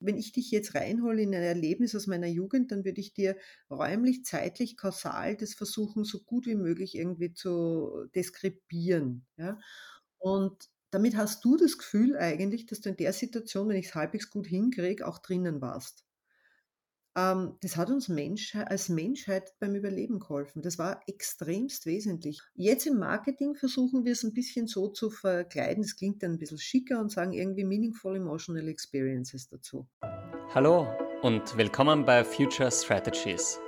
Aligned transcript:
wenn 0.00 0.16
ich 0.16 0.32
dich 0.32 0.50
jetzt 0.50 0.74
reinhole 0.74 1.22
in 1.22 1.34
ein 1.34 1.42
Erlebnis 1.42 1.94
aus 1.94 2.06
meiner 2.06 2.26
Jugend, 2.26 2.72
dann 2.72 2.84
würde 2.84 3.00
ich 3.00 3.12
dir 3.12 3.36
räumlich, 3.70 4.24
zeitlich, 4.24 4.76
kausal 4.76 5.36
das 5.36 5.54
versuchen, 5.54 6.04
so 6.04 6.20
gut 6.20 6.46
wie 6.46 6.54
möglich 6.56 6.96
irgendwie 6.96 7.32
zu 7.32 8.06
deskribieren. 8.14 9.26
Ja? 9.36 9.58
Und 10.18 10.68
damit 10.90 11.16
hast 11.16 11.44
du 11.44 11.56
das 11.56 11.78
Gefühl 11.78 12.16
eigentlich, 12.16 12.66
dass 12.66 12.80
du 12.80 12.90
in 12.90 12.96
der 12.96 13.12
Situation, 13.12 13.68
wenn 13.68 13.76
ich 13.76 13.86
es 13.86 13.94
halbwegs 13.94 14.30
gut 14.30 14.46
hinkriege, 14.46 15.06
auch 15.06 15.18
drinnen 15.18 15.60
warst. 15.60 16.04
Ähm, 17.20 17.56
das 17.60 17.76
hat 17.76 17.90
uns 17.90 18.08
Mensch 18.08 18.54
als 18.54 18.88
Menschheit 18.88 19.52
beim 19.58 19.74
Überleben 19.74 20.20
geholfen. 20.20 20.62
Das 20.62 20.78
war 20.78 21.00
extremst 21.06 21.86
wesentlich. 21.86 22.40
Jetzt 22.54 22.86
im 22.86 22.98
Marketing 22.98 23.54
versuchen 23.54 24.04
wir 24.04 24.12
es 24.12 24.22
ein 24.22 24.32
bisschen 24.32 24.66
so 24.66 24.88
zu 24.88 25.10
verkleiden. 25.10 25.82
Das 25.82 25.96
klingt 25.96 26.22
dann 26.22 26.32
ein 26.32 26.38
bisschen 26.38 26.58
schicker 26.58 27.00
und 27.00 27.10
sagen 27.10 27.32
irgendwie 27.32 27.64
meaningful 27.64 28.16
emotional 28.16 28.68
experiences 28.68 29.48
dazu. 29.48 29.86
Hallo 30.54 30.88
und 31.22 31.56
willkommen 31.56 32.04
bei 32.04 32.24
Future 32.24 32.70
Strategies. 32.70 33.58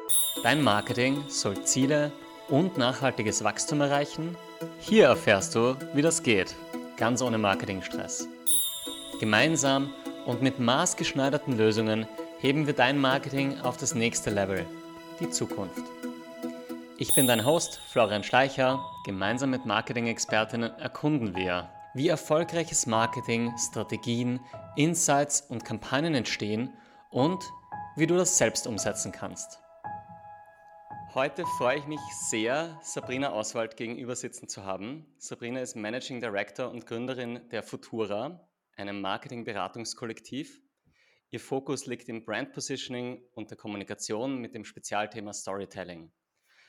Dein 0.42 0.62
Marketing 0.62 1.22
soll 1.28 1.62
Ziele 1.64 2.10
und 2.48 2.78
nachhaltiges 2.78 3.44
Wachstum 3.44 3.80
erreichen. 3.82 4.36
Hier 4.78 5.06
erfährst 5.06 5.54
du, 5.54 5.76
wie 5.94 6.02
das 6.02 6.22
geht, 6.22 6.54
ganz 6.96 7.22
ohne 7.22 7.38
Marketingstress. 7.38 8.28
Gemeinsam 9.20 9.92
und 10.26 10.42
mit 10.42 10.58
maßgeschneiderten 10.58 11.56
Lösungen 11.56 12.06
heben 12.42 12.66
wir 12.66 12.74
dein 12.74 12.98
Marketing 12.98 13.60
auf 13.60 13.76
das 13.76 13.94
nächste 13.94 14.28
Level, 14.30 14.66
die 15.20 15.30
Zukunft. 15.30 15.80
Ich 16.98 17.14
bin 17.14 17.28
dein 17.28 17.46
Host 17.46 17.80
Florian 17.86 18.24
Schleicher. 18.24 18.84
Gemeinsam 19.06 19.50
mit 19.50 19.64
Marketing-Expertinnen 19.64 20.72
erkunden 20.72 21.36
wir, 21.36 21.70
wie 21.94 22.08
erfolgreiches 22.08 22.86
Marketing, 22.86 23.52
Strategien, 23.56 24.40
Insights 24.74 25.40
und 25.42 25.64
Kampagnen 25.64 26.16
entstehen 26.16 26.76
und 27.10 27.44
wie 27.94 28.08
du 28.08 28.16
das 28.16 28.36
selbst 28.36 28.66
umsetzen 28.66 29.12
kannst. 29.12 29.60
Heute 31.14 31.46
freue 31.58 31.78
ich 31.78 31.86
mich 31.86 32.00
sehr, 32.28 32.76
Sabrina 32.82 33.34
Oswald 33.34 33.76
gegenüber 33.76 34.16
sitzen 34.16 34.48
zu 34.48 34.64
haben. 34.64 35.06
Sabrina 35.16 35.60
ist 35.60 35.76
Managing 35.76 36.18
Director 36.18 36.72
und 36.72 36.86
Gründerin 36.86 37.48
der 37.52 37.62
Futura, 37.62 38.48
einem 38.76 39.00
Marketingberatungskollektiv 39.00 40.60
Ihr 41.34 41.40
Fokus 41.40 41.86
liegt 41.86 42.10
im 42.10 42.26
Brand 42.26 42.52
Positioning 42.52 43.24
und 43.32 43.48
der 43.48 43.56
Kommunikation 43.56 44.36
mit 44.36 44.54
dem 44.54 44.66
Spezialthema 44.66 45.32
Storytelling. 45.32 46.12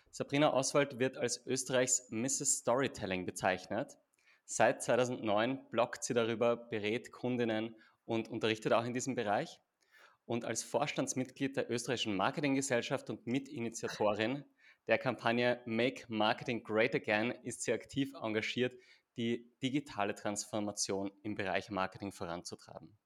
Sabrina 0.10 0.54
Oswald 0.54 1.00
wird 1.00 1.18
als 1.18 1.46
Österreichs 1.46 2.08
Mrs. 2.12 2.60
Storytelling 2.60 3.26
bezeichnet. 3.26 3.98
Seit 4.46 4.82
2009 4.82 5.70
bloggt 5.70 6.06
sie 6.06 6.14
darüber, 6.14 6.56
berät 6.56 7.12
Kundinnen 7.12 7.76
und 8.06 8.30
unterrichtet 8.30 8.72
auch 8.72 8.86
in 8.86 8.94
diesem 8.94 9.16
Bereich. 9.16 9.60
Und 10.24 10.46
als 10.46 10.64
Vorstandsmitglied 10.64 11.58
der 11.58 11.70
österreichischen 11.70 12.16
Marketinggesellschaft 12.16 13.10
und 13.10 13.28
Mitinitiatorin 13.28 14.46
der 14.88 14.98
Kampagne 14.98 15.62
Make 15.66 16.06
Marketing 16.08 16.64
Great 16.64 16.96
Again 16.96 17.32
ist 17.44 17.64
sie 17.64 17.74
aktiv 17.74 18.14
engagiert, 18.14 18.74
die 19.18 19.52
digitale 19.62 20.16
Transformation 20.16 21.12
im 21.22 21.36
Bereich 21.36 21.70
Marketing 21.70 22.14
voranzutreiben. 22.14 22.98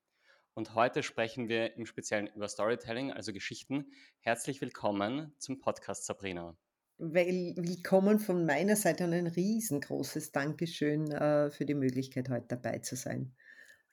Und 0.57 0.73
heute 0.73 1.03
sprechen 1.03 1.49
wir 1.49 1.75
im 1.75 1.85
Speziellen 1.85 2.31
über 2.35 2.47
Storytelling, 2.47 3.11
also 3.11 3.31
Geschichten. 3.31 3.91
Herzlich 4.21 4.59
willkommen 4.59 5.31
zum 5.37 5.59
Podcast, 5.59 6.07
Sabrina. 6.07 6.57
Willkommen 6.97 8.17
von 8.17 8.43
meiner 8.43 8.75
Seite 8.75 9.03
und 9.03 9.13
ein 9.13 9.27
riesengroßes 9.27 10.31
Dankeschön 10.31 11.11
äh, 11.11 11.51
für 11.51 11.65
die 11.65 11.75
Möglichkeit, 11.75 12.29
heute 12.29 12.47
dabei 12.47 12.79
zu 12.79 12.95
sein. 12.95 13.35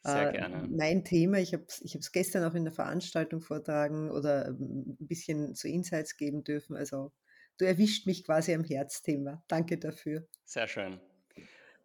Sehr 0.05 0.31
äh, 0.31 0.33
gerne. 0.33 0.67
Mein 0.71 1.05
Thema, 1.05 1.37
ich 1.37 1.53
habe 1.53 1.67
es 1.69 1.83
ich 1.83 1.99
gestern 2.13 2.51
auch 2.51 2.55
in 2.55 2.65
der 2.65 2.73
Veranstaltung 2.73 3.43
vortragen 3.43 4.11
oder 4.11 4.49
ähm, 4.49 4.97
ein 4.99 5.07
bisschen 5.07 5.55
so 5.55 5.69
Insights 5.69 6.17
geben 6.17 6.45
dürfen. 6.45 6.77
Also 6.77 7.13
du 7.59 7.67
erwischt 7.67 8.07
mich 8.07 8.25
quasi 8.25 8.55
am 8.55 8.65
Herzthema. 8.65 9.45
Danke 9.49 9.77
dafür. 9.77 10.27
Sehr 10.47 10.67
schön. 10.67 10.99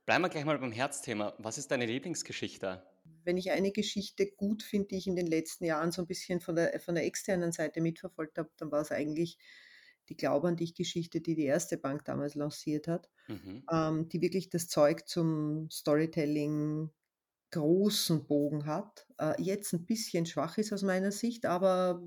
Bleiben 0.05 0.23
wir 0.23 0.29
gleich 0.29 0.45
mal 0.45 0.57
beim 0.57 0.71
Herzthema. 0.71 1.35
Was 1.37 1.57
ist 1.57 1.69
deine 1.69 1.85
Lieblingsgeschichte? 1.85 2.81
Wenn 3.23 3.37
ich 3.37 3.51
eine 3.51 3.71
Geschichte 3.71 4.31
gut 4.31 4.63
finde, 4.63 4.89
die 4.89 4.97
ich 4.97 5.07
in 5.07 5.15
den 5.15 5.27
letzten 5.27 5.65
Jahren 5.65 5.91
so 5.91 6.01
ein 6.01 6.07
bisschen 6.07 6.39
von 6.39 6.55
der, 6.55 6.79
von 6.79 6.95
der 6.95 7.05
externen 7.05 7.51
Seite 7.51 7.81
mitverfolgt 7.81 8.37
habe, 8.37 8.49
dann 8.57 8.71
war 8.71 8.81
es 8.81 8.91
eigentlich 8.91 9.37
die 10.09 10.17
Glaub 10.17 10.43
an 10.43 10.57
dich 10.57 10.73
Geschichte, 10.73 11.21
die 11.21 11.35
die 11.35 11.45
erste 11.45 11.77
Bank 11.77 12.05
damals 12.05 12.35
lanciert 12.35 12.87
hat, 12.87 13.09
mhm. 13.27 13.63
ähm, 13.71 14.09
die 14.09 14.21
wirklich 14.21 14.49
das 14.49 14.67
Zeug 14.67 15.07
zum 15.07 15.69
Storytelling 15.69 16.89
großen 17.51 18.27
Bogen 18.27 18.65
hat. 18.65 19.07
Äh, 19.17 19.41
jetzt 19.41 19.73
ein 19.73 19.85
bisschen 19.85 20.25
schwach 20.25 20.57
ist 20.57 20.71
aus 20.73 20.83
meiner 20.83 21.11
Sicht, 21.11 21.45
aber 21.45 22.03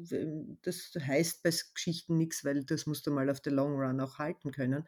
das 0.63 0.93
heißt 0.99 1.43
bei 1.43 1.51
Geschichten 1.75 2.17
nichts, 2.17 2.45
weil 2.45 2.65
das 2.65 2.87
musst 2.87 3.07
du 3.07 3.11
mal 3.11 3.31
auf 3.31 3.41
der 3.41 3.53
Long 3.53 3.75
Run 3.75 4.01
auch 4.01 4.19
halten 4.19 4.53
können. 4.53 4.87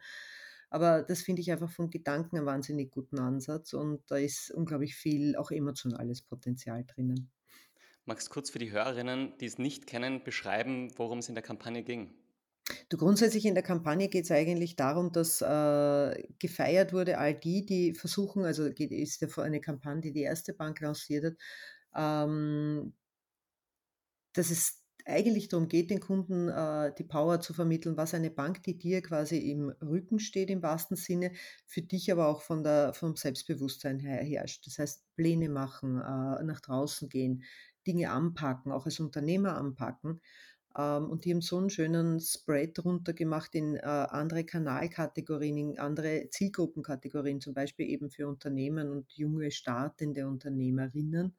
Aber 0.75 1.03
das 1.03 1.21
finde 1.21 1.41
ich 1.41 1.53
einfach 1.53 1.71
vom 1.71 1.89
Gedanken 1.89 2.35
einen 2.35 2.45
wahnsinnig 2.45 2.91
guten 2.91 3.17
Ansatz 3.17 3.71
und 3.71 4.03
da 4.11 4.17
ist 4.17 4.51
unglaublich 4.51 4.93
viel 4.93 5.37
auch 5.37 5.49
emotionales 5.49 6.21
Potenzial 6.21 6.83
drinnen. 6.83 7.31
Magst 8.03 8.27
du 8.27 8.33
kurz 8.33 8.49
für 8.49 8.59
die 8.59 8.73
Hörerinnen, 8.73 9.37
die 9.39 9.45
es 9.45 9.57
nicht 9.57 9.87
kennen, 9.87 10.25
beschreiben, 10.25 10.91
worum 10.97 11.19
es 11.19 11.29
in 11.29 11.35
der 11.35 11.45
Kampagne 11.45 11.81
ging? 11.81 12.13
Du, 12.89 12.97
grundsätzlich 12.97 13.45
in 13.45 13.53
der 13.53 13.63
Kampagne 13.63 14.09
geht 14.09 14.25
es 14.25 14.31
eigentlich 14.31 14.75
darum, 14.75 15.13
dass 15.13 15.41
äh, 15.41 16.27
gefeiert 16.39 16.91
wurde, 16.91 17.19
all 17.19 17.33
die, 17.33 17.65
die 17.65 17.93
versuchen, 17.93 18.43
also 18.43 18.65
ist 18.65 19.21
ja 19.21 19.29
eine 19.41 19.61
Kampagne, 19.61 20.01
die 20.01 20.11
die 20.11 20.23
erste 20.23 20.53
Bank 20.53 20.81
lanciert 20.81 21.23
hat, 21.23 21.37
ähm, 21.95 22.93
dass 24.33 24.51
es 24.51 24.84
eigentlich 25.05 25.49
darum 25.49 25.67
geht, 25.67 25.89
den 25.89 25.99
Kunden 25.99 26.49
äh, 26.49 26.93
die 26.97 27.03
Power 27.03 27.39
zu 27.41 27.53
vermitteln, 27.53 27.97
was 27.97 28.13
eine 28.13 28.31
Bank, 28.31 28.63
die 28.63 28.77
dir 28.77 29.01
quasi 29.01 29.37
im 29.37 29.69
Rücken 29.81 30.19
steht, 30.19 30.49
im 30.49 30.63
wahrsten 30.63 30.97
Sinne, 30.97 31.31
für 31.65 31.81
dich 31.81 32.11
aber 32.11 32.27
auch 32.27 32.41
von 32.41 32.63
der, 32.63 32.93
vom 32.93 33.15
Selbstbewusstsein 33.15 33.99
her 33.99 34.23
herrscht. 34.23 34.65
Das 34.65 34.79
heißt, 34.79 35.03
Pläne 35.15 35.49
machen, 35.49 35.97
äh, 35.99 36.43
nach 36.43 36.61
draußen 36.61 37.09
gehen, 37.09 37.43
Dinge 37.85 38.09
anpacken, 38.11 38.71
auch 38.71 38.85
als 38.85 38.99
Unternehmer 38.99 39.57
anpacken. 39.57 40.21
Ähm, 40.77 41.09
und 41.09 41.25
die 41.25 41.33
haben 41.33 41.41
so 41.41 41.57
einen 41.57 41.69
schönen 41.69 42.19
Spread 42.19 42.83
runtergemacht 42.83 43.55
in 43.55 43.75
äh, 43.75 43.81
andere 43.81 44.43
Kanalkategorien, 44.43 45.57
in 45.57 45.79
andere 45.79 46.29
Zielgruppenkategorien, 46.29 47.41
zum 47.41 47.53
Beispiel 47.53 47.89
eben 47.89 48.09
für 48.09 48.27
Unternehmen 48.27 48.89
und 48.89 49.11
junge 49.13 49.51
startende 49.51 50.27
Unternehmerinnen. 50.27 51.35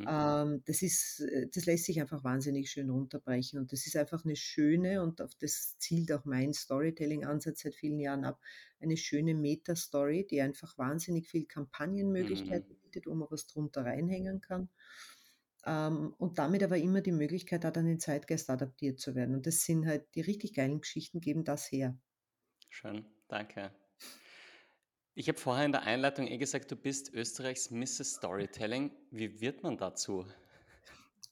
Mhm. 0.00 0.06
Ähm, 0.08 0.62
das, 0.64 0.82
ist, 0.82 1.20
äh, 1.20 1.48
das 1.52 1.66
lässt 1.66 1.84
sich 1.84 2.00
einfach 2.00 2.24
wahnsinnig 2.24 2.70
schön 2.70 2.90
runterbrechen 2.90 3.58
und 3.58 3.72
das 3.72 3.86
ist 3.86 3.96
einfach 3.96 4.24
eine 4.24 4.36
schöne 4.36 5.02
und 5.02 5.20
auf 5.20 5.34
das 5.34 5.76
zielt 5.78 6.10
auch 6.12 6.24
mein 6.24 6.54
Storytelling-Ansatz 6.54 7.60
seit 7.60 7.74
vielen 7.74 8.00
Jahren 8.00 8.24
ab, 8.24 8.40
eine 8.80 8.96
schöne 8.96 9.34
Meta-Story, 9.34 10.26
die 10.30 10.40
einfach 10.40 10.78
wahnsinnig 10.78 11.28
viel 11.28 11.44
Kampagnenmöglichkeiten 11.46 12.70
mhm. 12.70 12.80
bietet, 12.80 13.06
wo 13.06 13.14
man 13.14 13.28
was 13.30 13.46
drunter 13.46 13.84
reinhängen 13.84 14.40
kann. 14.40 14.70
Ähm, 15.66 16.14
und 16.16 16.38
damit 16.38 16.62
aber 16.62 16.78
immer 16.78 17.02
die 17.02 17.12
Möglichkeit 17.12 17.64
hat, 17.64 17.76
an 17.76 17.84
den 17.84 18.00
Zeitgeist 18.00 18.48
adaptiert 18.48 18.98
zu 18.98 19.14
werden. 19.14 19.34
Und 19.34 19.46
das 19.46 19.60
sind 19.60 19.86
halt 19.86 20.06
die 20.14 20.22
richtig 20.22 20.54
geilen 20.54 20.80
Geschichten, 20.80 21.20
geben 21.20 21.44
das 21.44 21.70
her. 21.70 21.98
Schön, 22.70 23.04
danke. 23.28 23.70
Ich 25.14 25.28
habe 25.28 25.38
vorher 25.38 25.66
in 25.66 25.72
der 25.72 25.82
Einleitung 25.82 26.28
eh 26.28 26.38
gesagt, 26.38 26.70
du 26.70 26.76
bist 26.76 27.12
Österreichs 27.12 27.70
Mrs. 27.70 28.14
Storytelling. 28.14 28.92
Wie 29.10 29.40
wird 29.40 29.62
man 29.62 29.76
dazu? 29.76 30.24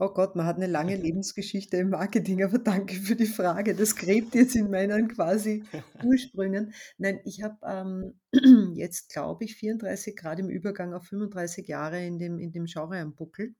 Oh 0.00 0.10
Gott, 0.10 0.36
man 0.36 0.46
hat 0.46 0.56
eine 0.56 0.66
lange 0.66 0.96
Lebensgeschichte 0.96 1.76
im 1.76 1.90
Marketing, 1.90 2.42
aber 2.42 2.58
danke 2.58 2.96
für 2.96 3.16
die 3.16 3.26
Frage. 3.26 3.74
Das 3.74 3.96
gräbt 3.96 4.34
jetzt 4.34 4.56
in 4.56 4.70
meinen 4.70 5.08
quasi 5.08 5.64
Ursprüngen. 6.04 6.74
Nein, 6.98 7.20
ich 7.24 7.42
habe 7.42 7.56
ähm, 7.64 8.20
jetzt, 8.76 9.12
glaube 9.12 9.44
ich, 9.44 9.56
34 9.56 10.16
Grad 10.16 10.38
im 10.40 10.48
Übergang 10.48 10.92
auf 10.92 11.04
35 11.06 11.66
Jahre 11.66 12.04
in 12.04 12.18
dem, 12.18 12.38
in 12.38 12.52
dem 12.52 12.66
Genre 12.66 12.98
am 12.98 13.14
Buckel 13.14 13.54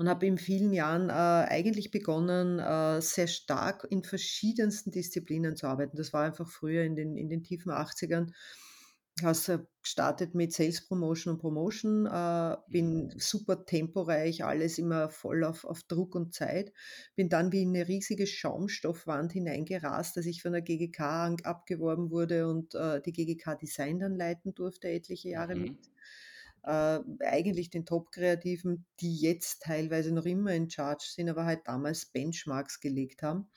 und 0.00 0.08
habe 0.08 0.24
in 0.24 0.38
vielen 0.38 0.72
Jahren 0.72 1.10
äh, 1.10 1.12
eigentlich 1.12 1.90
begonnen, 1.90 2.58
äh, 2.58 3.02
sehr 3.02 3.26
stark 3.26 3.86
in 3.90 4.02
verschiedensten 4.02 4.90
Disziplinen 4.92 5.56
zu 5.56 5.66
arbeiten. 5.66 5.98
Das 5.98 6.14
war 6.14 6.22
einfach 6.24 6.48
früher 6.48 6.84
in 6.84 6.96
den, 6.96 7.18
in 7.18 7.28
den 7.28 7.42
tiefen 7.42 7.70
80ern. 7.70 8.32
Hast 9.22 9.52
gestartet 9.82 10.34
mit 10.34 10.54
Sales 10.54 10.86
Promotion 10.88 11.34
und 11.34 11.40
Promotion, 11.40 12.06
äh, 12.06 12.56
bin 12.68 13.08
mhm. 13.08 13.12
super 13.18 13.66
temporeich, 13.66 14.42
alles 14.42 14.78
immer 14.78 15.10
voll 15.10 15.44
auf, 15.44 15.66
auf 15.66 15.82
Druck 15.82 16.14
und 16.14 16.32
Zeit. 16.32 16.72
Bin 17.14 17.28
dann 17.28 17.52
wie 17.52 17.60
in 17.60 17.76
eine 17.76 17.86
riesige 17.86 18.26
Schaumstoffwand 18.26 19.32
hineingerast, 19.32 20.16
dass 20.16 20.24
ich 20.24 20.40
von 20.40 20.52
der 20.52 20.62
GGK 20.62 21.36
abgeworben 21.42 22.10
wurde 22.10 22.48
und 22.48 22.74
äh, 22.74 23.02
die 23.02 23.12
GGK 23.12 23.58
Design 23.58 23.98
dann 23.98 24.14
leiten 24.14 24.54
durfte, 24.54 24.88
etliche 24.88 25.28
Jahre 25.28 25.56
mhm. 25.56 25.62
mit 25.62 25.89
äh, 26.64 27.00
eigentlich 27.24 27.70
den 27.70 27.86
Top-Kreativen, 27.86 28.86
die 29.00 29.16
jetzt 29.16 29.62
teilweise 29.62 30.12
noch 30.12 30.26
immer 30.26 30.52
in 30.54 30.70
Charge 30.70 31.04
sind, 31.06 31.28
aber 31.28 31.44
halt 31.44 31.60
damals 31.64 32.06
Benchmarks 32.06 32.80
gelegt 32.80 33.22
haben 33.22 33.48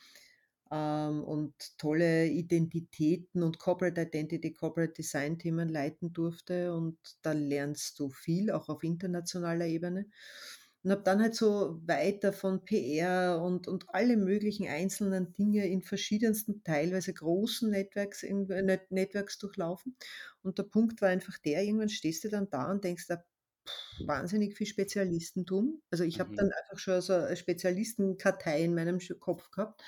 ähm, 0.74 1.24
und 1.24 1.54
tolle 1.78 2.28
Identitäten 2.28 3.44
und 3.44 3.60
Corporate 3.60 4.02
Identity, 4.02 4.54
Corporate 4.54 4.94
Design 4.94 5.38
Themen 5.38 5.70
leiten 5.70 6.14
durfte 6.14 6.74
und 6.74 6.98
da 7.22 7.34
lernst 7.34 8.00
du 8.00 8.10
viel, 8.10 8.52
auch 8.52 8.70
auf 8.70 8.84
internationaler 8.84 9.68
Ebene. 9.68 10.08
Und 10.84 10.92
habe 10.92 11.04
dann 11.04 11.22
halt 11.22 11.36
so 11.36 11.80
weiter 11.86 12.34
von 12.34 12.66
PR 12.66 13.42
und 13.42 13.68
und 13.68 13.86
alle 13.90 14.18
möglichen 14.18 14.68
einzelnen 14.68 15.34
Dinge 15.34 15.66
in 15.68 15.82
verschiedensten, 15.82 16.64
teilweise 16.64 17.14
großen 17.14 17.70
Networks 17.70 18.24
in 18.24 18.44
Net 18.48 18.92
Networks 18.92 19.38
durchlaufen. 19.40 19.96
Und 20.44 20.58
der 20.60 20.64
Punkt 20.64 21.02
war 21.02 21.10
einfach 21.10 21.38
der, 21.40 21.64
irgendwann 21.64 21.90
stehst 21.90 22.24
du 22.26 22.30
dann 22.30 22.50
da 22.50 22.70
und 22.72 22.84
denkst 22.84 23.08
da: 23.08 23.24
„Wahnsinnig 24.06 24.56
viel 24.58 24.68
Spezialistentum.“ 24.68 25.82
Also, 25.92 26.04
ich 26.04 26.20
habe 26.20 26.32
Mhm. 26.32 26.38
dann 26.38 26.50
einfach 26.52 26.80
schon 26.80 27.02
so 27.02 27.14
'ne 27.14 27.36
Spezialistenkartei 27.38 28.64
in 28.64 28.76
meinem 28.76 29.00
Kopf 29.20 29.52
gehabt. 29.52 29.82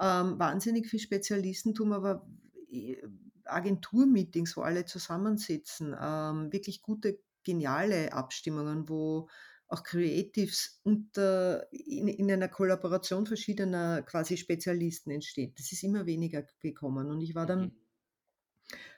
Ähm, 0.00 0.38
wahnsinnig 0.38 0.88
viel 0.88 1.00
Spezialistentum, 1.00 1.92
aber 1.92 2.28
äh, 2.70 2.96
Agenturmeetings, 3.44 4.56
wo 4.56 4.62
alle 4.62 4.84
zusammensitzen, 4.86 5.94
ähm, 6.00 6.52
wirklich 6.52 6.82
gute, 6.82 7.20
geniale 7.44 8.12
Abstimmungen, 8.12 8.88
wo 8.88 9.28
auch 9.70 9.84
Creatives 9.84 10.80
unter 10.84 11.72
in 11.72 12.08
in 12.08 12.30
einer 12.30 12.48
Kollaboration 12.48 13.26
verschiedener 13.26 14.02
quasi 14.02 14.36
Spezialisten 14.36 15.10
entsteht. 15.12 15.58
Das 15.58 15.72
ist 15.72 15.82
immer 15.84 16.06
weniger 16.06 16.44
gekommen 16.60 17.10
und 17.10 17.20
ich 17.22 17.34
war 17.34 17.46
Mhm. 17.46 17.46
dann 17.46 17.72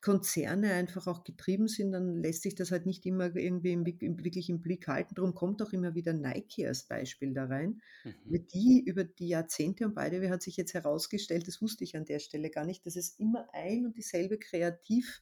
Konzerne 0.04 0.74
einfach 0.74 1.08
auch 1.08 1.24
getrieben 1.24 1.68
sind, 1.68 1.94
dann 1.94 2.22
lässt 2.22 2.44
sich 2.44 2.56
das 2.56 2.72
halt 2.72 2.86
nicht 2.86 3.06
immer 3.06 3.36
irgendwie 3.36 3.72
im 3.74 3.86
im 3.86 4.24
wirklich 4.24 4.50
im 4.50 4.62
Blick 4.62 4.88
halten. 4.88 5.16
Darum 5.16 5.34
kommt 5.36 5.62
auch 5.62 5.72
immer 5.74 5.96
wieder 5.96 6.14
Nike 6.14 6.68
als 6.68 6.84
Beispiel 6.88 7.34
da 7.34 7.46
rein, 7.46 7.82
Mhm. 8.06 8.44
die 8.54 8.84
über 8.86 9.04
die 9.06 9.28
Jahrzehnte 9.30 9.86
und 9.86 9.92
the 9.98 10.22
way 10.22 10.30
hat 10.30 10.42
sich 10.44 10.58
jetzt 10.58 10.74
herausgestellt, 10.74 11.48
das 11.48 11.62
wusste 11.62 11.84
ich 11.86 11.96
an 11.96 12.06
der 12.06 12.20
Stelle 12.20 12.50
gar 12.50 12.66
nicht, 12.66 12.86
dass 12.86 12.96
es 12.96 13.18
immer 13.20 13.48
ein 13.54 13.86
und 13.86 13.98
dieselbe 13.98 14.38
Kreativtante 14.40 15.22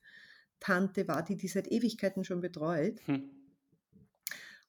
war, 1.07 1.23
die 1.23 1.37
die 1.37 1.47
seit 1.47 1.71
Ewigkeiten 1.71 2.23
schon 2.23 2.41
betreut. 2.41 3.01
Hm. 3.05 3.40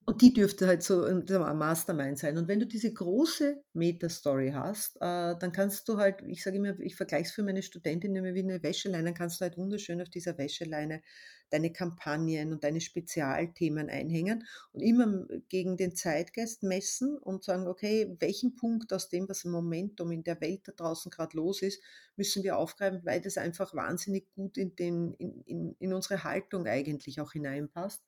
Und 0.04 0.20
die 0.20 0.32
dürfte 0.32 0.66
halt 0.66 0.82
so 0.82 1.04
ein 1.04 1.24
Mastermind 1.58 2.18
sein. 2.18 2.36
Und 2.36 2.48
wenn 2.48 2.58
du 2.58 2.66
diese 2.66 2.92
große 2.92 3.62
Meta-Story 3.72 4.50
hast, 4.52 4.96
äh, 4.96 5.36
dann 5.38 5.52
kannst 5.52 5.88
du 5.88 5.96
halt 5.98 6.22
ich 6.26 6.42
sage 6.42 6.56
immer, 6.56 6.78
ich 6.80 6.96
vergleiche 6.96 7.26
es 7.26 7.32
für 7.32 7.44
meine 7.44 7.62
Studentinnen 7.62 8.16
immer 8.24 8.34
wie 8.34 8.42
'ne 8.42 8.62
Wäscheleine, 8.64 9.04
dann 9.04 9.14
kannst 9.14 9.40
du 9.40 9.42
halt 9.44 9.56
wunderschön 9.56 10.02
auf 10.02 10.08
dieser 10.08 10.36
Wäscheleine 10.38 11.02
deine 11.50 11.72
Kampagnen 11.72 12.52
und 12.52 12.64
deine 12.64 12.80
Spezialthemen 12.80 13.88
einhängen 13.90 14.44
und 14.72 14.80
immer 14.80 15.26
gegen 15.48 15.76
den 15.76 15.94
Zeitgeist 15.94 16.64
messen 16.64 17.16
und 17.16 17.44
sagen: 17.44 17.68
„Okay, 17.68 18.16
welchen 18.18 18.56
Punkt 18.56 18.92
aus 18.92 19.08
dem, 19.08 19.28
was 19.28 19.44
im 19.44 19.52
Momentum 19.52 20.10
in 20.10 20.24
der 20.24 20.40
Welt 20.40 20.62
da 20.66 20.72
draußen 20.72 21.10
grad 21.12 21.32
los 21.34 21.62
ist, 21.62 21.80
müssen 22.16 22.42
wir 22.42 22.56
aufgreifen, 22.58 23.02
weil 23.04 23.20
das 23.20 23.36
einfach 23.38 23.72
wahnsinnig 23.74 24.28
gut 24.34 24.56
in 24.58 24.74
den 24.74 25.12
in 25.14 25.42
in 25.42 25.76
in 25.78 25.92
unsere 25.92 26.24
Haltung 26.24 26.66
eigentlich 26.66 27.20
auch 27.20 27.30
hineinpasst.“ 27.32 28.02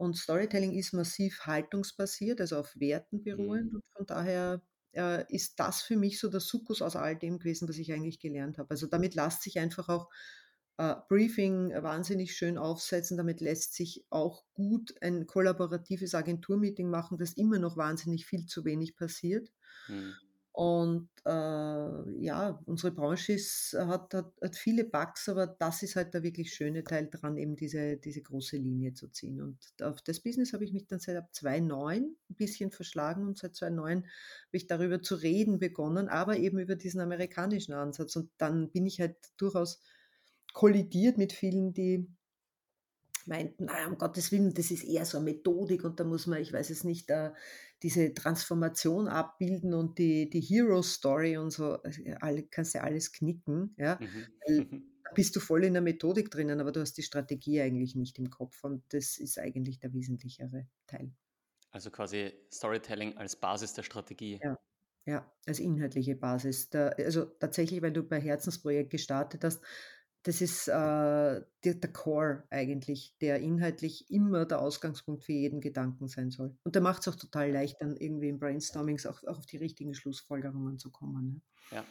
Und 0.00 0.16
Storytelling 0.16 0.72
ist 0.72 0.92
massiv 0.94 1.46
haltungsbasiert, 1.46 2.40
also 2.40 2.58
auf 2.58 2.78
Werten 2.80 3.22
beruhend 3.22 3.72
Mhm. 3.72 3.74
und 3.74 3.84
von 3.96 4.06
daher, 4.06 4.62
äh, 4.94 5.24
ist 5.34 5.60
das 5.60 5.82
für 5.82 5.96
mich 5.96 6.18
so 6.20 6.28
der 6.30 6.40
Sukkus 6.40 6.82
aus 6.82 6.96
all 6.96 7.16
dem 7.16 7.38
gewesen, 7.38 7.68
was 7.68 7.78
ich 7.78 7.92
eigentlich 7.92 8.20
gelernt 8.20 8.58
habe. 8.58 8.70
Also, 8.70 8.86
damit 8.86 9.14
lässt 9.14 9.42
sich 9.42 9.58
einfach 9.58 9.88
auch, 9.88 10.10
äh, 10.78 10.94
Briefing 11.08 11.70
wahnsinnig 11.82 12.34
schön 12.36 12.58
aufsetzen. 12.58 13.16
Damit 13.16 13.40
lässt 13.40 13.74
sich 13.74 14.06
auch 14.10 14.44
gut 14.54 14.94
ein 15.02 15.26
kollaboratives 15.26 16.14
Agenturmeeting 16.14 16.88
machen, 16.90 17.18
das 17.18 17.34
immer 17.34 17.58
noch 17.58 17.76
wahnsinnig 17.76 18.26
viel 18.26 18.46
zu 18.46 18.64
wenig 18.64 18.96
passiert. 18.96 19.50
Mhm. 19.88 20.20
Und, 20.62 21.08
äh, 21.24 21.30
ja, 22.22 22.60
unsere 22.66 22.92
Branche 22.92 23.32
ist 23.32 23.74
hat 23.78 24.12
hat 24.12 24.34
hat 24.42 24.56
viele 24.56 24.84
Bugs, 24.84 25.26
aber 25.30 25.46
das 25.46 25.82
ist 25.82 25.96
halt 25.96 26.12
der 26.12 26.22
wirklich 26.22 26.52
schöne 26.52 26.84
Teil 26.84 27.08
dran, 27.10 27.38
eben 27.38 27.56
diese 27.56 27.96
diese 27.96 28.20
große 28.20 28.58
Linie 28.58 28.92
zu 28.92 29.08
ziehen. 29.08 29.40
Und 29.40 29.58
auf 29.82 30.02
das 30.02 30.20
Business 30.20 30.52
habe 30.52 30.64
ich 30.64 30.74
mich 30.74 30.86
dann 30.86 31.00
seit 31.00 31.16
ab 31.16 31.30
2009 31.32 32.14
'n 32.28 32.34
bisschen 32.36 32.70
verschlagen 32.72 33.26
und 33.26 33.38
seit 33.38 33.56
2009 33.56 34.00
habe 34.04 34.56
ich 34.56 34.66
darüber 34.66 35.00
zu 35.00 35.14
reden 35.14 35.58
begonnen, 35.60 36.08
aber 36.10 36.36
eben 36.36 36.58
über 36.58 36.76
diesen 36.76 37.00
amerikanischen 37.00 37.72
Ansatz. 37.72 38.14
Und 38.16 38.30
dann 38.36 38.70
bin 38.70 38.84
ich 38.86 39.00
halt 39.00 39.16
durchaus 39.38 39.80
kollidiert 40.52 41.16
mit 41.18 41.32
vielen, 41.32 41.72
die 41.72 42.08
meinten: 43.26 43.66
„Na 43.66 43.80
ja, 43.80 43.88
um 43.88 43.98
Gottes 43.98 44.32
Willen, 44.32 44.54
das 44.54 44.70
ist 44.70 44.84
eher 44.84 45.04
so 45.06 45.18
'ne 45.18 45.24
Methodik 45.26 45.84
und 45.84 46.00
da 46.00 46.04
muss 46.04 46.26
man, 46.26 46.40
ich 46.40 46.52
weiß 46.52 46.70
es 46.70 46.84
nicht, 46.84 47.10
äh, 47.10 47.32
diese 47.82 48.12
Transformation 48.14 49.08
abbilden 49.08 49.74
und 49.74 49.98
die 49.98 50.28
die 50.30 50.40
Hero 50.40 50.82
Story 50.82 51.36
und 51.36 51.50
so.“ 51.50 51.74
Also, 51.82 52.02
alle 52.20 52.44
kannst 52.48 52.74
ja 52.74 52.82
alles 52.82 53.12
knicken, 53.12 53.74
ja, 53.78 54.00
Mhm. 54.00 54.26
weil 54.46 54.66
da 55.04 55.10
bist 55.14 55.34
du 55.36 55.40
voll 55.40 55.64
in 55.64 55.72
der 55.74 55.82
Methodik 55.82 56.30
drinnen, 56.30 56.60
aber 56.60 56.72
du 56.72 56.80
hast 56.80 56.94
die 56.98 57.02
Strategie 57.02 57.60
eigentlich 57.60 57.94
nicht 57.96 58.18
im 58.18 58.30
Kopf 58.30 58.64
und 58.64 58.84
das 58.90 59.18
ist 59.18 59.38
eigentlich 59.38 59.78
der 59.80 59.92
wesentlichere 59.92 60.68
Teil. 60.86 61.12
Also 61.72 61.90
quasi 61.90 62.32
Storytelling 62.52 63.16
als 63.18 63.34
Basis 63.34 63.74
der 63.74 63.82
Strategie. 63.82 64.40
Ja, 64.42 64.56
ja, 65.06 65.32
als 65.46 65.58
inhaltliche 65.60 66.16
Basis. 66.16 66.70
Da 66.70 66.88
also 66.90 67.24
tatsächlich, 67.24 67.82
weil 67.82 67.92
du 67.92 68.02
bei 68.02 68.20
Herzensprojekt 68.20 68.90
gestartet 68.90 69.44
hast, 69.44 69.62
das 70.22 70.40
ist, 70.40 70.68
äh, 70.68 70.72
der 70.72 71.74
der 71.74 71.92
Core 71.92 72.44
eigentlich, 72.50 73.16
der 73.20 73.40
inhaltlich 73.40 74.10
immer 74.10 74.46
der 74.46 74.60
Ausgangspunkt 74.60 75.24
für 75.24 75.32
jeden 75.32 75.60
Gedanken 75.60 76.08
sein 76.08 76.30
soll. 76.30 76.56
Und 76.64 76.74
der 76.74 76.82
macht's 76.82 77.08
auch 77.08 77.16
total 77.16 77.50
leicht, 77.52 77.80
dann 77.80 77.96
irgendwie 77.96 78.28
im 78.28 78.38
Brainstormings 78.38 79.06
auch 79.06 79.10
auch 79.10 79.38
auf 79.38 79.46
die 79.46 79.56
richtigen 79.56 79.94
Schlussfolgerungen 79.94 80.78
zu 80.78 80.90
kommen, 80.90 81.42
ja. 81.70 81.78
Ja. 81.78 81.84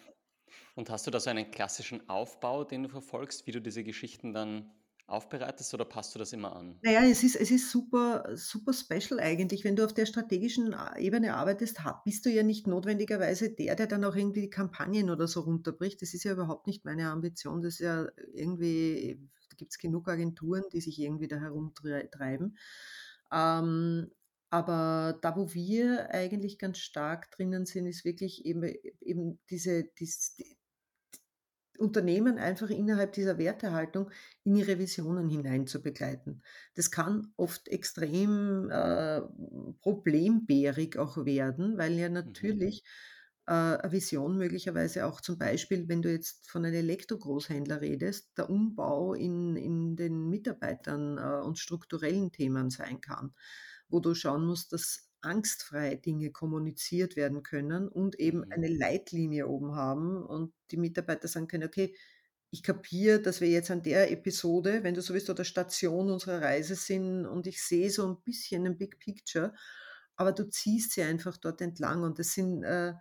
Und 0.75 0.89
hast 0.89 1.05
du 1.07 1.11
da 1.11 1.19
so 1.19 1.29
einen 1.29 1.51
klassischen 1.51 2.09
Aufbau, 2.09 2.63
den 2.63 2.83
du 2.83 2.89
verfolgst, 2.89 3.45
wie 3.47 3.51
du 3.51 3.61
diese 3.61 3.83
Geschichten 3.83 4.33
dann 4.33 4.71
aufbereitest 5.09 5.73
oder 5.73 5.85
passt 5.85 6.13
du 6.15 6.19
das 6.19 6.33
immer 6.33 6.55
an? 6.55 6.79
Na 6.81 6.91
ja, 6.91 7.03
es 7.03 7.23
ist 7.23 7.35
es 7.35 7.51
ist 7.51 7.71
super 7.71 8.25
super 8.35 8.73
special 8.73 9.19
eigentlich. 9.19 9.63
Wenn 9.63 9.75
du 9.75 9.83
auf 9.85 9.93
der 9.93 10.05
strategischen 10.05 10.73
a 10.73 10.97
Ebene 10.97 11.35
arbeitest, 11.35 11.79
bist 12.05 12.25
du 12.25 12.29
ja 12.29 12.43
nicht 12.43 12.67
notwendigerweise 12.67 13.49
der, 13.49 13.75
der 13.75 13.87
dann 13.87 14.03
auch 14.05 14.15
irgendwie 14.15 14.41
die 14.41 14.49
Kampagnen 14.49 15.09
oder 15.09 15.27
so 15.27 15.41
runterbricht. 15.41 16.01
Das 16.01 16.13
ist 16.13 16.23
ja 16.23 16.33
überhaupt 16.33 16.67
nicht 16.67 16.85
meine 16.85 17.09
Ambition. 17.09 17.61
Das 17.61 17.75
ist 17.75 17.79
ja 17.79 18.07
irgendwie 18.33 19.19
da 19.49 19.55
gibt's 19.57 19.79
genug 19.79 20.07
Agenturen, 20.07 20.63
die 20.71 20.81
sich 20.81 20.99
irgendwie 20.99 21.27
da 21.27 21.37
herumtrei 21.37 22.07
treiben. 22.11 22.57
Ähm, 23.31 24.11
aber 24.51 25.19
da, 25.21 25.35
wo 25.35 25.53
wir 25.53 26.09
eigentlich 26.11 26.57
ganz 26.57 26.79
stark 26.79 27.29
drinnen 27.31 27.65
sind, 27.65 27.85
ist 27.85 28.03
wirklich 28.03 28.45
eben 28.45 28.63
eben 29.01 29.39
diese 29.49 29.83
dies 29.99 30.35
d 30.35 30.58
Unternehmen 31.79 32.37
einfach 32.39 32.69
innerhalb 32.69 33.13
dieser 33.13 33.37
Wertehaltung 33.37 34.11
in 34.43 34.55
ihre 34.55 34.79
Visionen 34.79 35.29
hinein 35.29 35.67
zu 35.67 35.81
begleiten. 35.81 36.41
Das 36.75 36.91
kann 36.91 37.33
oft 37.37 37.67
extrem, 37.69 38.69
äh, 38.71 39.21
problembärig 39.81 40.97
auch 40.97 41.25
werden, 41.25 41.77
weil 41.77 41.93
ja 41.93 42.09
Mhm. 42.23 42.43
natürlich, 42.43 42.83
äh, 43.47 43.51
'ne 43.53 43.91
Vision 43.91 44.37
möglicherweise 44.37 45.05
auch 45.05 45.21
zum 45.21 45.37
Beispiel, 45.37 45.87
wenn 45.89 46.01
du 46.01 46.11
jetzt 46.11 46.49
von 46.49 46.65
einem 46.65 46.75
Elektrogroßhändler 46.75 47.81
redest, 47.81 48.37
der 48.37 48.49
Umbau 48.49 49.13
in 49.13 49.55
in 49.57 49.95
den 49.95 50.29
Mitarbeitern, 50.29 51.17
äh, 51.17 51.41
und 51.45 51.57
strukturellen 51.59 52.31
Themen 52.31 52.69
sein 52.69 53.01
kann, 53.01 53.33
wo 53.89 53.99
du 53.99 54.13
schauen 54.15 54.45
musst, 54.45 54.73
dass 54.73 55.08
angstfrei 55.21 55.95
Dinge 55.95 56.31
kommuniziert 56.31 57.15
werden 57.15 57.43
können 57.43 57.87
und 57.89 58.19
eben 58.19 58.43
Mhm. 58.43 58.51
eine 58.51 58.67
Leitlinie 58.69 59.47
oben 59.47 59.75
haben 59.75 60.23
und 60.25 60.53
die 60.71 60.77
Mitarbeiter 60.77 61.27
sagen 61.27 61.47
können: 61.47 61.65
„Okay, 61.67 61.95
ich 62.51 62.63
kapiere, 62.63 63.21
dass 63.21 63.41
wir 63.41 63.49
jetzt 63.49 63.71
an 63.71 63.83
der 63.83 64.11
Episode, 64.11 64.83
wenn 64.83 64.95
du 64.95 65.01
so 65.01 65.13
willst, 65.13 65.29
oder 65.29 65.43
Station 65.45 66.09
unserer 66.11 66.41
Reise 66.41 66.75
sind 66.75 67.25
und 67.27 67.45
ich 67.47 67.61
sehe 67.63 67.89
so 67.91 68.07
ein 68.07 68.21
bisschen 68.23 68.65
ein 68.65 68.77
Big 68.77 68.99
Picture, 68.99 69.53
aber 70.15 70.31
du 70.33 70.49
ziehst 70.49 70.93
sie 70.93 71.03
einfach 71.03 71.37
dort 71.37 71.61
entlang.“ 71.61 72.03
Und 72.03 72.19
das 72.19 72.33
sind, 72.33 72.63
äh, 72.63 72.93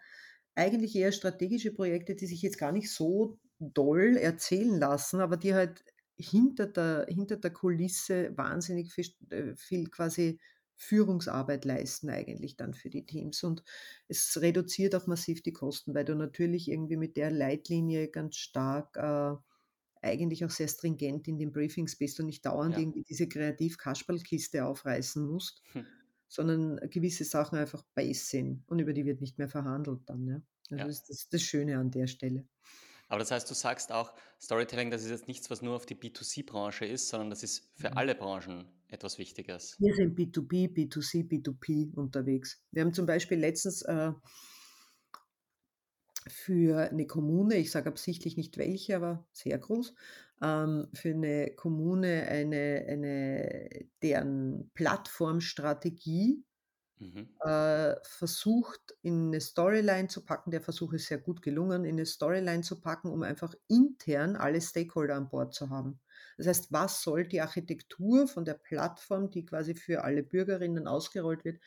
eigentlich 0.55 0.95
eher 0.97 1.13
strategische 1.13 1.73
Projekte, 1.73 2.15
die 2.17 2.27
sich 2.27 2.43
jetzt 2.43 2.59
gar 2.59 2.73
nicht 2.73 2.91
so 2.93 3.39
doll 3.61 4.17
erzählen 4.17 4.79
lassen, 4.79 5.21
aber 5.21 5.37
die 5.37 5.55
halt 5.55 5.85
hinter 6.17 6.67
der 6.67 7.07
hinter 7.09 7.37
der 7.37 7.53
Kulisse 7.53 8.37
wahnsinnig 8.37 8.93
viel 8.93 9.07
äh, 9.31 9.55
viel 9.57 9.89
quasi 9.89 10.41
Führungsarbeit 10.79 11.65
leisten 11.67 12.11
eigentlich 12.11 12.57
dann 12.57 12.75
für 12.75 12.91
die 12.91 13.07
Teams. 13.07 13.43
Und 13.45 13.65
es 14.09 14.41
reduziert 14.41 14.95
auch 14.95 15.07
massiv 15.07 15.43
die 15.43 15.53
Kosten, 15.53 15.95
weil 15.95 16.05
du 16.07 16.15
natürlich 16.17 16.69
irgendwie 16.71 16.97
mit 16.97 17.17
der 17.17 17.31
Leitlinie 17.31 18.09
ganz 18.09 18.37
stark, 18.37 18.97
äh, 18.97 19.37
eigentlich 20.03 20.45
auch 20.45 20.51
sehr 20.51 20.69
stringent 20.69 21.27
in 21.29 21.39
den 21.39 21.53
Briefings 21.53 21.97
bist 21.99 22.21
und 22.21 22.27
nicht 22.27 22.47
dauernd 22.47 22.77
Ja. 22.77 22.79
irgendwie 22.79 23.03
diese 23.03 23.29
Kreativ-Kasperlkiste 23.29 24.65
aufreißen 24.65 25.27
musst, 25.27 25.63
Hm. 25.75 25.81
sondern 26.29 26.77
gewisse 26.91 27.25
Sachen 27.25 27.59
einfach 27.59 27.85
Base 27.95 28.25
sind 28.27 28.65
und 28.69 28.79
über 28.81 28.93
die 28.93 29.07
wird 29.07 29.21
nicht 29.21 29.39
mehr 29.39 29.49
verhandelt 29.49 30.03
dann, 30.07 30.27
ja. 30.27 30.43
Also, 30.71 30.85
Ja. 30.85 30.89
das 30.89 30.97
ist 31.01 31.09
das 31.11 31.29
das 31.31 31.43
Schöne 31.43 31.79
an 31.79 31.91
der 31.91 32.07
Stelle. 32.07 32.47
Aber 33.09 33.19
das 33.21 33.31
heißt, 33.31 33.49
du 33.51 33.55
sagst 33.55 33.93
auch, 33.93 34.15
Storytelling, 34.41 34.91
das 34.91 35.03
ist 35.05 35.11
jetzt 35.11 35.29
nichts, 35.29 35.51
was 35.51 35.63
nur 35.63 35.77
auf 35.77 35.87
die 35.87 35.95
B2C-Branche 35.97 36.85
ist, 36.87 37.09
sondern 37.09 37.31
das 37.31 37.43
ist 37.43 37.71
für 37.77 37.97
Mhm. 37.97 37.97
alle 37.97 38.15
Branchen 38.15 38.71
etwas 38.89 39.19
Wichtiges. 39.19 39.79
Wir 39.79 39.95
sind 39.95 40.17
B2B, 40.17 40.69
B2C, 40.69 41.25
B2P 41.29 41.93
unterwegs. 41.95 42.63
Wir 42.71 42.83
haben 42.83 42.93
zum 42.93 43.07
Beispiel 43.07 43.39
letztens, 43.39 43.83
äh 43.83 44.13
für 46.27 46.91
eine 46.91 47.07
Kommune, 47.07 47.57
ich 47.57 47.71
sage 47.71 47.89
absichtlich 47.89 48.37
nicht 48.37 48.59
welche, 48.59 48.97
aber 48.97 49.27
sehr 49.33 49.59
groß, 49.59 49.95
ähm, 50.43 50.89
für 50.95 51.11
eine 51.11 51.55
Kommune 51.55 52.27
eine 52.29 52.85
eine 52.89 53.87
deren 54.03 54.71
Plattformstrategie, 54.75 56.45
Mhm. 57.01 57.39
äh, 57.41 57.95
versucht, 58.05 58.97
in 59.03 59.31
'ne 59.31 59.41
Storyline 59.41 60.09
zu 60.09 60.25
packen. 60.25 60.51
Der 60.51 60.61
Versuch 60.63 60.93
ist 60.95 61.07
sehr 61.07 61.19
gut 61.19 61.43
gelungen, 61.43 61.85
in 61.85 61.97
'ne 61.97 62.07
Storyline 62.07 62.63
zu 62.63 62.81
packen, 62.81 63.11
um 63.11 63.23
einfach 63.23 63.55
intern 63.69 64.37
alle 64.37 64.61
Stakeholder 64.61 65.17
an 65.17 65.29
Bord 65.31 65.55
zu 65.55 65.71
haben. 65.71 66.01
Das 66.39 66.47
heißt, 66.49 66.73
was 66.73 67.03
soll 67.03 67.27
die 67.29 67.41
Architektur 67.43 68.29
von 68.29 68.45
der 68.45 68.55
Plattform, 68.55 69.31
die 69.31 69.45
quasi 69.47 69.75
für 69.77 70.05
alle 70.05 70.23
Bürgerinnen 70.25 70.89
ausgerollt 70.89 71.45
wird, 71.45 71.61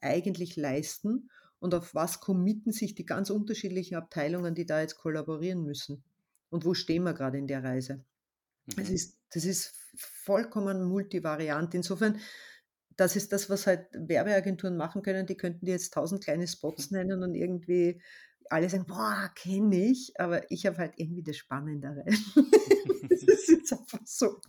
eigentlich 0.00 0.56
leisten 0.56 1.30
und 1.60 1.74
auf 1.74 1.94
was 1.94 2.20
committen 2.20 2.72
sich 2.72 2.94
die 2.96 3.06
ganz 3.06 3.30
unterschiedlichen 3.30 3.94
Abteilungen, 3.96 4.54
die 4.56 4.66
da 4.66 4.80
jetzt 4.80 4.96
kollaborieren 4.96 5.62
müssen? 5.64 6.04
Und 6.50 6.64
wo 6.64 6.74
stehen 6.74 7.04
wir 7.04 7.14
grade 7.14 7.38
in 7.38 7.46
der 7.46 7.62
Reise? 7.64 8.04
Es 8.76 8.88
Mhm. 8.88 8.90
ist 8.90 9.18
das 9.34 9.44
ist 9.44 9.74
vollkommen 9.96 10.84
multivariant. 10.84 11.74
Insofern, 11.74 12.18
das 12.96 13.16
ist 13.16 13.32
das, 13.32 13.50
was 13.50 13.66
halt 13.66 13.88
Werbeagenturen 13.92 14.76
machen 14.76 15.02
können. 15.02 15.26
Die 15.26 15.36
könnten 15.36 15.66
dir 15.66 15.72
jetzt 15.72 15.92
tausend 15.94 16.24
kleine 16.24 16.46
Spots 16.48 16.90
nennen 16.92 17.22
und 17.22 17.34
irgendwie 17.34 18.02
alle 18.50 18.68
sagen: 18.70 18.86
„Boah, 18.86 19.30
kenne 19.34 19.76
ich“, 19.90 20.12
aber 20.18 20.50
ich 20.50 20.66
habe 20.66 20.78
halt 20.78 20.94
irgendwie 20.96 21.22
das 21.22 21.36
Spannendere. 21.36 22.04
Das 23.10 23.22
ist 23.22 23.48
jetzt 23.48 23.72
einfach 23.72 24.00
so. 24.06 24.40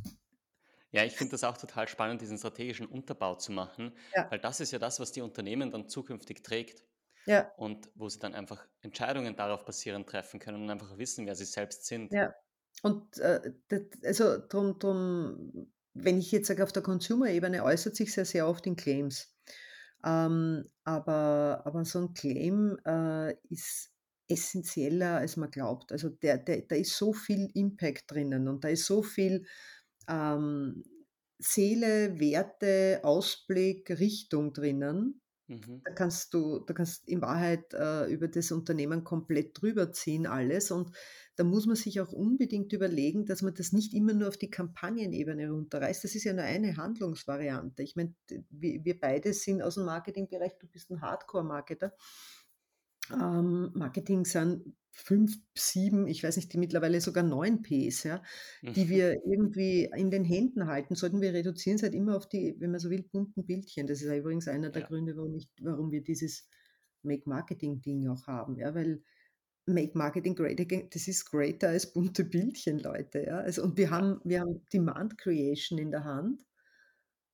Ja, 0.91 1.03
ich 1.03 1.15
finde 1.17 1.31
das 1.31 1.43
auch 1.43 1.57
total 1.57 1.87
spannend, 1.89 2.21
diesen 2.21 2.37
strategischen 2.37 2.85
Unterbau 2.85 3.35
zu 3.35 3.51
machen, 3.51 3.97
Ja, 4.15 4.29
weil 4.29 4.39
das 4.39 4.59
ist 4.61 4.71
ja 4.71 4.79
das, 4.79 4.99
was 4.99 5.11
die 5.11 5.21
Unternehmen 5.21 5.71
dann 5.71 5.89
zukünftig 5.89 6.41
trägt 6.43 6.83
ja, 7.25 7.53
und 7.55 7.89
wo 7.95 8.09
sie 8.09 8.19
dann 8.19 8.35
einfach 8.35 8.67
Entscheidungen 8.81 9.35
darauf 9.37 9.65
basierend 9.65 10.07
treffen 10.09 10.39
können 10.39 10.63
und 10.63 10.69
einfach 10.71 10.97
wissen, 10.97 11.25
wer 11.27 11.35
sie 11.35 11.45
selbst 11.45 11.85
sind. 11.85 12.17
ja. 12.17 12.33
Und, 12.83 13.17
äh, 13.19 13.53
d 13.71 13.89
also 14.05 14.37
drum 14.47 14.79
drum 14.79 15.72
wenn 15.95 16.19
ich 16.19 16.31
jetzt 16.31 16.47
sage, 16.47 16.63
auf 16.63 16.71
der 16.73 16.83
Consumer-Ebene 16.83 17.63
äußert 17.63 17.95
sich 17.95 18.15
ja 18.15 18.25
sehr 18.25 18.47
oft 18.47 18.65
in 18.67 18.75
Claims. 18.75 19.33
Ähm, 20.05 20.65
aber 20.85 21.63
aber 21.65 21.85
so 21.85 21.99
'n 21.99 22.13
Claim, 22.13 22.77
äh, 22.85 23.35
ist 23.49 23.91
essenzieller, 24.29 25.17
als 25.17 25.37
man 25.37 25.51
glaubt. 25.51 25.91
Also, 25.93 26.09
der 26.09 26.37
der 26.39 26.63
da 26.63 26.75
ist 26.75 26.97
so 26.97 27.13
viel 27.13 27.49
Impact 27.55 28.11
drinnen 28.11 28.47
und 28.49 28.63
da 28.65 28.69
ist 28.69 28.85
so 28.85 29.03
viel, 29.03 29.45
ähm, 30.09 30.83
Seele, 31.39 32.19
Werte, 32.19 33.01
Ausblick, 33.03 33.89
Richtung 33.99 34.53
drinnen. 34.53 35.21
Mhm. 35.53 35.83
Da 35.85 35.91
kannst 35.93 36.33
du 36.33 36.59
da 36.59 36.73
kannst 36.73 37.07
in 37.09 37.21
Wahrheit, 37.21 37.73
äh, 37.73 38.05
über 38.11 38.27
das 38.29 38.51
Unternehmen 38.51 39.03
komplett 39.03 39.61
drüberziehen 39.61 40.25
alles 40.27 40.71
und 40.71 40.91
da 41.35 41.43
muss 41.43 41.65
man 41.65 41.75
sich 41.75 41.99
auch 41.99 42.13
unbedingt 42.13 42.71
überlegen, 42.73 43.25
dass 43.25 43.41
man 43.41 43.53
das 43.55 43.73
nicht 43.73 43.93
immer 43.93 44.13
nur 44.13 44.29
auf 44.29 44.37
die 44.37 44.51
Kampagnenebene 44.51 45.49
runterreißt. 45.49 46.03
Das 46.03 46.15
ist 46.15 46.23
ja 46.25 46.33
nur 46.33 46.43
eine 46.43 46.77
Handlungsvariante. 46.77 47.83
Ich 47.83 47.95
meine, 47.95 48.13
wir 48.49 48.99
beide 48.99 49.33
sind 49.33 49.61
aus'm 49.63 49.83
Marketingbereich, 49.83 50.53
du 50.59 50.67
bist 50.67 50.91
'n 50.91 51.01
Hardcore-Marketer. 51.01 51.93
Ähm, 53.11 53.71
Marketing 53.73 54.25
sind 54.25 54.75
5, 54.91 55.35
7, 55.57 56.07
ich 56.07 56.23
weiß 56.23 56.35
nicht, 56.37 56.53
die 56.53 56.57
mittlerweile 56.57 57.01
sogar 57.01 57.23
9 57.23 57.61
Ps, 57.63 58.03
ja, 58.03 58.21
die 58.75 58.89
wir 58.89 59.13
irgendwie 59.25 59.89
in 59.95 60.11
den 60.11 60.23
Händen 60.23 60.67
halten 60.67 60.95
sollten. 60.95 61.21
Wir 61.21 61.33
reduzieren 61.33 61.77
es 61.77 61.83
halt 61.83 61.95
immer 61.95 62.15
auf 62.15 62.27
die, 62.29 62.55
wenn 62.59 62.71
man 62.71 62.79
so 62.79 62.89
will, 62.89 63.03
bunten 63.03 63.45
Bildchen. 63.45 63.87
Das 63.87 64.01
ist 64.01 64.07
ja 64.07 64.15
übrigens 64.17 64.47
einer 64.47 64.69
der 64.69 64.81
Ja, 64.81 64.83
Gründe, 64.83 65.17
warum 65.17 65.35
ich 65.35 65.49
warum 65.61 65.91
wir 65.91 66.03
dieses 66.03 66.47
Make-Marketing-Ding 67.03 68.07
auch 68.07 68.27
haben, 68.27 68.57
ja, 68.57 68.73
weil 68.75 69.01
Make 69.65 69.97
Marketing 69.97 70.35
great 70.35 70.59
again, 70.59 70.89
das 70.93 71.07
ist 71.07 71.25
greater 71.31 71.69
als 71.69 71.91
bunte 71.93 72.25
Bildchen, 72.25 72.79
Leute, 72.79 73.23
ja. 73.25 73.39
Also, 73.39 73.63
und 73.63 73.77
wir 73.77 73.89
haben 73.91 74.19
wir 74.23 74.41
haben 74.41 74.65
Demand 74.73 75.17
Creation 75.17 75.79
in 75.79 75.91
der 75.91 76.03
Hand. 76.05 76.43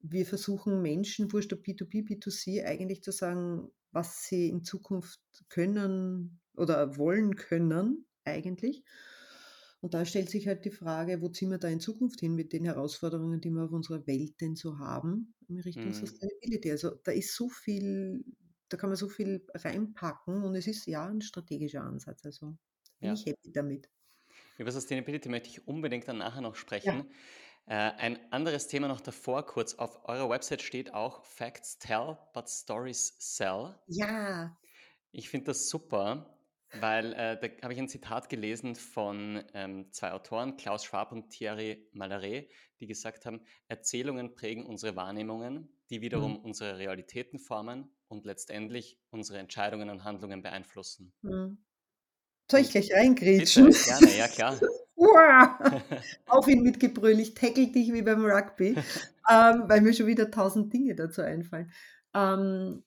Wir 0.01 0.25
versuchen 0.25 0.81
Menschen, 0.81 1.31
wurscht 1.31 1.53
ob 1.53 1.61
B2B, 1.63 2.05
B2C, 2.05 2.63
eigentlich 2.65 3.03
zu 3.03 3.11
sagen, 3.11 3.69
was 3.91 4.23
sie 4.23 4.49
in 4.49 4.63
Zukunft 4.63 5.19
können 5.49 6.39
oder 6.55 6.97
wollen 6.97 7.35
können 7.35 8.05
eigentlich. 8.23 8.83
Und 9.81 9.93
da 9.93 10.05
stellt 10.05 10.29
sich 10.29 10.47
halt 10.47 10.65
die 10.65 10.71
Frage, 10.71 11.21
wo 11.21 11.29
ziehen 11.29 11.51
wir 11.51 11.57
da 11.57 11.69
in 11.69 11.79
Zukunft 11.79 12.19
hin 12.19 12.35
mit 12.35 12.51
den 12.53 12.65
Herausforderungen, 12.65 13.39
die 13.39 13.49
wir 13.49 13.63
auf 13.63 13.71
unserer 13.71 14.05
Welt 14.07 14.39
denn 14.41 14.55
so 14.55 14.77
haben 14.79 15.33
in 15.47 15.59
Richtung 15.59 15.93
mhm, 15.93 15.93
Sustainability. 15.93 16.69
Also, 16.71 16.95
da 17.03 17.11
ist 17.11 17.35
so 17.35 17.49
viel 17.49 18.23
da 18.69 18.77
kann 18.77 18.89
man 18.89 18.97
so 18.97 19.09
viel 19.09 19.45
reinpacken 19.55 20.43
und 20.43 20.55
es 20.55 20.67
ist 20.67 20.85
ja 20.85 21.07
ein 21.07 21.21
strategischer 21.21 21.81
Ansatz. 21.83 22.23
Also, 22.25 22.55
bin 23.01 23.09
ja. 23.09 23.13
ich 23.13 23.25
happy 23.25 23.51
damit. 23.51 23.89
Über 24.57 24.71
Sustainability 24.71 25.29
möchte 25.29 25.49
ich 25.49 25.67
unbedingt 25.67 26.07
dann 26.07 26.17
nachher 26.17 26.41
noch 26.41 26.55
Ja. 26.83 26.93
sprechen. 26.93 27.09
Äh, 27.09 27.13
ein 27.75 28.31
anderes 28.31 28.67
Thema 28.67 28.87
noch 28.87 29.01
davor 29.01 29.45
kurz. 29.45 29.75
Auf 29.75 30.07
eurer 30.07 30.29
Website 30.29 30.61
steht 30.61 30.93
auch 30.93 31.23
Facts 31.25 31.77
tell, 31.79 32.17
but 32.33 32.49
stories 32.49 33.15
sell. 33.19 33.75
Ja. 33.87 34.55
Ich 35.11 35.29
finde 35.29 35.47
das 35.47 35.69
super, 35.69 36.39
weil 36.73 37.13
äh, 37.13 37.39
da 37.39 37.63
habe 37.63 37.73
ich 37.73 37.79
ein 37.79 37.87
Zitat 37.89 38.29
gelesen 38.29 38.75
von 38.75 39.43
ähm, 39.53 39.91
zwei 39.91 40.11
Autoren, 40.13 40.57
Klaus 40.57 40.83
Schwab 40.85 41.11
und 41.11 41.29
Thierry 41.31 41.89
Malaret, 41.93 42.51
die 42.79 42.87
gesagt 42.87 43.25
haben, 43.25 43.41
Erzählungen 43.67 44.35
prägen 44.35 44.65
unsere 44.65 44.95
Wahrnehmungen, 44.95 45.69
die 45.89 46.01
Mhm. 46.01 46.01
wiederum 46.01 46.37
unsere 46.37 46.77
Realitäten 46.77 47.39
formen 47.39 47.95
und 48.07 48.25
letztendlich 48.25 48.99
unsere 49.09 49.39
Entscheidungen 49.39 49.89
und 49.89 50.03
Handlungen 50.03 50.41
beeinflussen. 50.43 51.13
Mhm. 51.21 51.63
Soll 52.51 52.61
ich 52.61 52.71
gleich 52.71 52.93
reingrätschen? 52.93 53.67
bitte, 53.67 53.79
gerne, 53.83 54.15
ja 54.15 54.27
klar. 54.27 54.59
Uah. 54.99 55.57
Auf 56.27 56.47
ihn 56.47 56.61
mit 56.61 56.79
Gebrüll. 56.79 57.19
Ich 57.19 57.33
tackle 57.33 57.67
dich 57.67 57.93
wie 57.93 58.01
beim 58.01 58.25
Rugby, 58.25 58.75
ähm, 59.29 59.63
weil 59.67 59.81
mir 59.81 59.93
schon 59.93 60.07
wieder 60.07 60.29
tausend 60.29 60.73
Dinge 60.73 60.93
dazu 60.93 61.21
einfallen. 61.21 61.71
Ähm, 62.13 62.83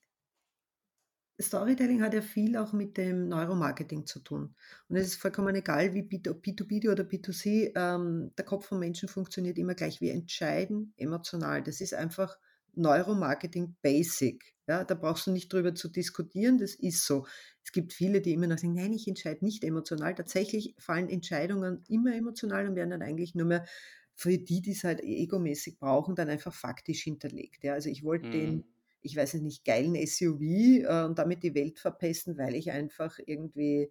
Storytelling 1.41 2.03
hat 2.03 2.13
ja 2.13 2.21
viel 2.21 2.57
auch 2.57 2.75
mit 2.75 2.99
dem 2.99 3.29
Neuromarketing 3.29 4.07
zu 4.07 4.21
tun. 4.21 4.55
Und 4.89 4.97
es 4.97 5.07
ist 5.09 5.17
vollkommen 5.17 5.55
egal, 5.55 5.95
wie 5.95 6.03
B 6.03 6.21
ob 6.29 6.45
B2B 6.45 6.91
oder 6.91 7.05
B2C, 7.05 7.73
ähm, 7.75 8.33
der 8.37 8.45
Kopf 8.45 8.67
vom 8.67 8.79
Menschen 8.79 9.09
funktioniert 9.09 9.57
immer 9.57 9.75
gleich. 9.75 10.01
Wir 10.01 10.13
entscheiden 10.13 10.93
emotional. 10.99 11.63
Das 11.63 11.81
ist 11.81 11.95
einfach 11.95 12.39
Neuromarketing 12.75 13.75
Basic. 13.81 14.52
Ja, 14.69 14.85
da 14.85 14.95
brauchst 14.95 15.27
du 15.27 15.33
nicht 15.33 15.53
drüber 15.53 15.75
zu 15.75 15.89
diskutieren, 15.89 16.59
das 16.59 16.75
ist 16.75 17.05
so. 17.07 17.27
Es 17.65 17.73
gibt 17.73 17.93
viele, 17.93 18.21
die 18.21 18.33
immer 18.33 18.47
noch 18.47 18.59
sagen: 18.59 18.75
„Nein, 18.75 18.93
ich 18.93 19.09
entscheide 19.09 19.45
nicht 19.45 19.65
emotional.“ 19.65 20.15
Tatsächlich 20.15 20.75
fallen 20.79 21.09
Entscheidungen 21.09 21.85
immer 21.89 22.15
emotional 22.15 22.69
und 22.69 22.77
werden 22.77 22.91
dann 22.91 23.03
eigentlich 23.03 23.35
nur 23.35 23.47
mehr 23.47 23.67
für 24.15 24.39
die, 24.39 24.61
die's 24.63 24.85
halt 24.85 25.01
e 25.03 25.23
egomäßig 25.23 25.79
brauchen, 25.79 26.15
dann 26.15 26.29
einfach 26.29 26.55
faktisch 26.55 27.03
hinterlegt. 27.03 27.65
Ja, 27.65 27.75
also, 27.75 27.89
ich 27.91 28.05
wollte 28.05 28.29
den 28.31 28.63
Mhm. 28.63 28.73
ich 29.05 29.17
weiß 29.17 29.35
es 29.35 29.41
nicht, 29.43 29.65
geilen 29.65 29.97
SUV, 29.97 30.41
äh, 30.85 31.05
und 31.07 31.19
damit 31.19 31.43
die 31.43 31.57
Welt 31.57 31.81
verpesten, 31.81 32.39
weil 32.39 32.55
ich 32.55 32.71
einfach 32.71 33.19
irgendwie, 33.27 33.91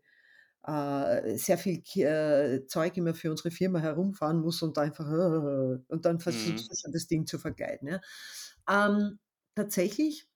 äh, 0.63 1.37
sehr 1.37 1.57
viel 1.57 1.81
äh, 1.97 2.65
Zeug 2.67 2.97
immer 2.97 3.13
für 3.15 3.31
unsere 3.31 3.51
Firma 3.51 3.79
herumfahren 3.79 4.39
muss 4.41 4.61
und 4.61 4.77
einfach 4.77 5.05
und 5.89 6.05
dann 6.05 6.19
versuchst 6.19 6.65
Mhm. 6.65 6.71
du 6.71 6.75
schon 6.79 6.91
das 6.93 7.07
Ding 7.07 7.25
zu 7.27 7.39
vergeuden, 7.39 7.87
ja. 7.89 8.01
Ähm, 8.69 9.19
tatsächlich 9.55 10.27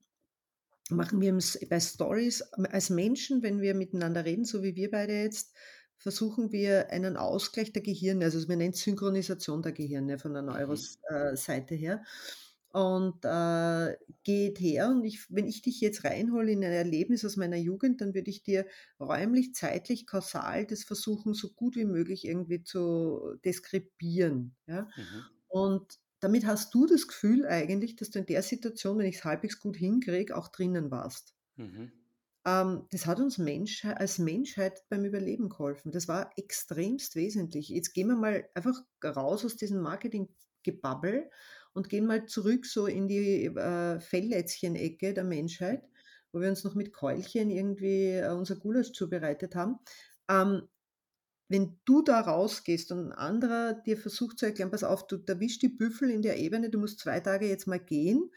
machen 0.89 1.21
wir 1.21 1.37
bei 1.69 1.79
Stories 1.79 2.41
als 2.41 2.89
Menschen, 2.89 3.41
wenn 3.43 3.61
wir 3.61 3.73
miteinander 3.73 4.25
reden, 4.25 4.45
so 4.45 4.63
wie 4.63 4.75
wir 4.75 4.91
beide 4.91 5.13
jetzt, 5.13 5.53
versuchen 5.97 6.51
wir 6.51 6.91
einen 6.91 7.17
Ausgleich 7.17 7.71
der 7.73 7.81
Gehirne, 7.81 8.25
also 8.25 8.47
wir 8.47 8.55
nennen 8.57 8.73
es 8.73 8.81
Synchronisation 8.81 9.61
der 9.61 9.71
Gehirne 9.71 10.19
von 10.19 10.33
der 10.33 10.43
Mhm. 10.49 10.49
Neuroseite 10.49 11.75
her. 11.75 12.03
Und 12.69 13.23
äh, 13.23 13.95
geht 14.23 14.59
her 14.59 14.89
und 14.89 15.05
ich, 15.05 15.33
wenn 15.33 15.47
ich 15.47 15.61
dich 15.61 15.79
jetzt 15.79 16.03
reinhole 16.03 16.51
in 16.51 16.63
ein 16.63 16.73
Erlebnis 16.73 17.23
aus 17.23 17.37
meiner 17.37 17.55
Jugend, 17.55 18.01
dann 18.01 18.13
würde 18.13 18.29
ich 18.29 18.43
dir 18.43 18.65
räumlich, 18.99 19.55
zeitlich, 19.55 20.05
kausal 20.05 20.65
das 20.65 20.83
versuchen, 20.83 21.33
so 21.33 21.51
gut 21.53 21.77
wie 21.77 21.85
möglich 21.85 22.25
irgendwie 22.25 22.63
zu 22.63 23.35
deskribieren. 23.45 24.55
Ja? 24.67 24.89
Mhm. 24.97 25.25
Und 25.47 25.99
damit 26.25 26.47
hast 26.47 26.73
du 26.73 26.87
das 26.87 27.07
Gefühl 27.07 27.45
eigentlich, 27.45 27.95
dass 27.97 28.09
du 28.09 28.17
in 28.17 28.25
der 28.25 28.41
Situation, 28.41 28.97
wenn 28.97 29.05
ich 29.05 29.17
es 29.17 29.23
halbwegs 29.23 29.59
gut 29.59 29.77
hinkriege, 29.77 30.35
auch 30.35 30.47
drinnen 30.47 30.89
warst. 30.89 31.35
Mhm. 31.55 31.91
Ähm, 32.47 32.87
das 32.89 33.05
hat 33.05 33.19
uns 33.19 33.37
Mensch 33.37 33.85
als 33.85 34.17
Menschheit 34.17 34.83
beim 34.89 35.05
Überleben 35.05 35.49
geholfen. 35.49 35.91
Das 35.91 36.07
war 36.07 36.31
extremst 36.35 37.15
wesentlich. 37.15 37.69
Jetzt 37.69 37.93
gehen 37.93 38.07
wir 38.07 38.15
mal 38.15 38.49
einfach 38.55 38.73
raus 39.03 39.45
aus 39.45 39.55
diesem 39.55 39.81
Marketing-Gebabbel 39.81 41.29
und 41.73 41.89
gehen 41.89 42.07
mal 42.07 42.25
zurück 42.25 42.65
so 42.65 42.87
in 42.87 43.07
die 43.07 43.45
äh, 43.45 43.99
Felllätzchen-Ecke 43.99 45.13
der 45.13 45.25
Menschheit, 45.25 45.83
wo 46.31 46.41
wir 46.41 46.49
uns 46.49 46.63
noch 46.63 46.73
mit 46.73 46.91
Keulchen 46.91 47.51
irgendwie 47.51 48.13
äh, 48.13 48.31
unser 48.31 48.55
Gulasch 48.55 48.93
zubereitet 48.93 49.53
haben. 49.53 49.77
Ähm, 50.27 50.63
wenn 51.47 51.79
du 51.85 52.01
da 52.01 52.21
rausgehst 52.21 52.91
und 52.91 53.07
ein 53.07 53.11
anderer 53.11 53.73
dir 53.73 53.97
versucht 53.97 54.39
zu 54.39 54.45
erklären, 54.47 54.71
pass 54.71 54.83
auf, 54.83 55.07
du 55.07 55.17
erwischst 55.27 55.61
die 55.61 55.69
Büffel 55.69 56.09
in 56.09 56.21
der 56.21 56.37
Ebene, 56.37 56.69
du 56.69 56.79
musst 56.79 56.99
zwei 56.99 57.19
Tage 57.19 57.47
jetzt 57.47 57.67
mal 57.67 57.79
gehen, 57.79 58.31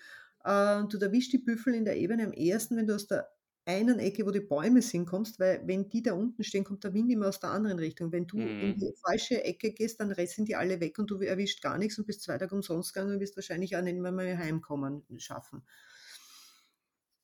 äh, 0.45 0.83
du 0.85 0.99
erwischst 1.01 1.33
die 1.33 1.39
Büffel 1.39 1.75
in 1.75 1.85
der 1.85 1.97
Ebene 1.97 2.25
am 2.25 2.33
ersten, 2.33 2.77
wenn 2.77 2.87
du 2.87 2.95
aus 2.95 3.07
der 3.07 3.29
einen 3.65 3.99
Ecke, 3.99 4.25
wo 4.25 4.31
die 4.31 4.41
Bäume 4.41 4.81
sind, 4.81 5.05
kommst, 5.05 5.39
weil 5.39 5.61
wenn 5.67 5.91
die 5.91 6.03
da 6.03 6.15
unten 6.15 6.43
stehen, 6.43 6.65
kommt 6.65 6.85
der 6.85 6.95
Wind 6.95 7.11
immer 7.13 7.29
aus 7.29 7.39
der 7.41 7.51
anderen 7.51 7.79
Richtung. 7.79 8.11
Wenn 8.13 8.27
du 8.27 8.57
in 8.59 8.75
Mhm. 8.75 8.77
die 8.77 8.95
falsche 9.07 9.45
Ecke 9.45 9.73
gehst, 9.73 10.01
dann 10.01 10.15
sind 10.27 10.49
die 10.49 10.57
alle 10.57 10.81
weg 10.81 10.99
und 10.99 11.11
du 11.11 11.21
erwischt 11.21 11.61
gar 11.63 11.77
nichts 11.77 11.99
und 11.99 12.07
bist 12.07 12.23
zwei 12.23 12.39
Tage 12.39 12.55
umsonst 12.55 12.95
gegangen 12.95 13.15
und 13.15 13.21
wirst 13.21 13.37
wahrscheinlich 13.37 13.77
auch 13.77 13.83
nicht 13.83 13.99
mehr 13.99 14.11
mal 14.13 14.39
heimkommen 14.39 15.05
schaffen. 15.19 15.65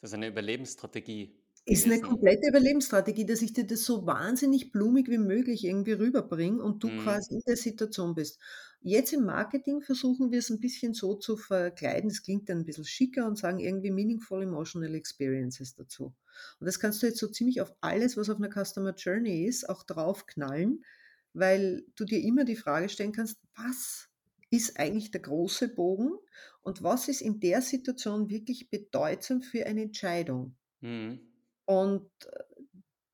Das 0.01 0.11
ist 0.11 0.15
eine 0.15 0.29
Überlebensstrategie 0.29 1.44
Ist 1.67 1.87
'ne 1.87 1.99
gewesen. 1.99 2.03
komplette 2.03 2.47
Überlebensstrategie, 2.49 3.25
dass 3.25 3.41
ich 3.41 3.55
dir 3.55 3.67
das 3.67 3.85
so 3.87 4.05
wahnsinnig 4.05 4.71
blumig 4.71 5.09
wie 5.09 5.17
möglich 5.17 5.65
irgendwie 5.65 5.93
rüberbringe 5.93 6.63
und 6.63 6.83
du 6.85 6.91
Mhm. 6.91 6.95
quasi 6.95 7.37
in 7.37 7.41
der 7.47 7.57
Situation 7.57 8.15
bist. 8.15 8.39
Jetzt 8.83 9.15
im 9.15 9.25
Marketing 9.25 9.81
versuchen 9.81 10.31
wir's 10.31 10.51
'n 10.51 10.61
bisschen 10.61 10.93
so 10.93 11.15
zu 11.15 11.39
verkleiden, 11.39 12.11
das 12.11 12.23
klingt 12.23 12.51
dann 12.51 12.59
'n 12.59 12.65
bisschen 12.67 12.85
schicker 12.85 13.27
und 13.27 13.39
sagen 13.39 13.61
irgendwie 13.61 13.91
meaningful 13.91 14.43
emotional 14.43 14.95
experiences 14.95 15.75
dazu. 15.75 16.15
Und 16.61 16.67
das 16.67 16.79
kannst 16.79 17.03
du 17.03 17.07
jetzt 17.07 17.19
so 17.19 17.29
ziemlich 17.29 17.63
auf 17.63 17.73
alles, 17.81 18.19
was 18.19 18.29
auf 18.29 18.39
'ner 18.39 18.51
Customer 18.53 18.93
Journey 18.95 19.47
ist, 19.47 19.67
auch 19.67 19.85
draufknallen, 19.85 20.85
weil 21.33 21.87
du 21.97 22.05
dir 22.05 22.21
immer 22.21 22.45
die 22.45 22.57
Frage 22.57 22.91
stellen 22.91 23.13
kannst: 23.13 23.39
„Was 23.57 24.11
ist 24.51 24.79
eigentlich 24.79 25.13
der 25.13 25.23
große 25.23 25.69
Bogen 25.69 26.13
und 26.61 26.83
was 26.83 27.09
ist 27.09 27.23
in 27.23 27.41
der 27.41 27.63
Situation 27.63 28.29
wirklich 28.29 28.69
bedeutsam 28.69 29.41
für 29.41 29.65
eine 29.65 29.81
Entscheidung?“ 29.85 30.57
Mhm. 30.83 31.34
Und, 31.67 32.11
äh, 32.27 32.45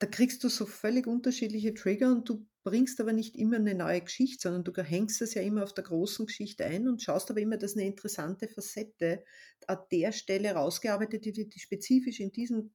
da 0.00 0.06
kriegst 0.08 0.44
du 0.44 0.48
so 0.50 0.66
völlig 0.66 1.06
unterschiedliche 1.06 1.74
Trigger 1.74 2.12
und 2.12 2.28
du 2.28 2.46
bringst 2.64 3.00
aber 3.00 3.12
nicht 3.14 3.36
immer 3.36 3.58
'ne 3.60 3.74
neue 3.74 4.02
Geschichte, 4.02 4.42
sondern 4.50 4.64
du 4.64 4.72
hängst 4.82 5.22
es 5.22 5.34
ja 5.34 5.42
immer 5.42 5.64
auf 5.64 5.74
der 5.74 5.84
großen 5.84 6.26
Geschichte 6.26 6.64
ein 6.66 6.88
und 6.88 7.02
schaust 7.02 7.30
aber 7.30 7.40
immer, 7.40 7.56
dass 7.58 7.76
'ne 7.76 7.86
interessante 7.86 8.48
Facette 8.48 9.24
an 9.68 9.78
der 9.92 10.12
Stelle 10.12 10.52
rausgearbeitet 10.54 11.24
wird, 11.26 11.36
die 11.38 11.48
die 11.50 11.60
spezifisch 11.60 12.20
in 12.20 12.32
diesem 12.32 12.72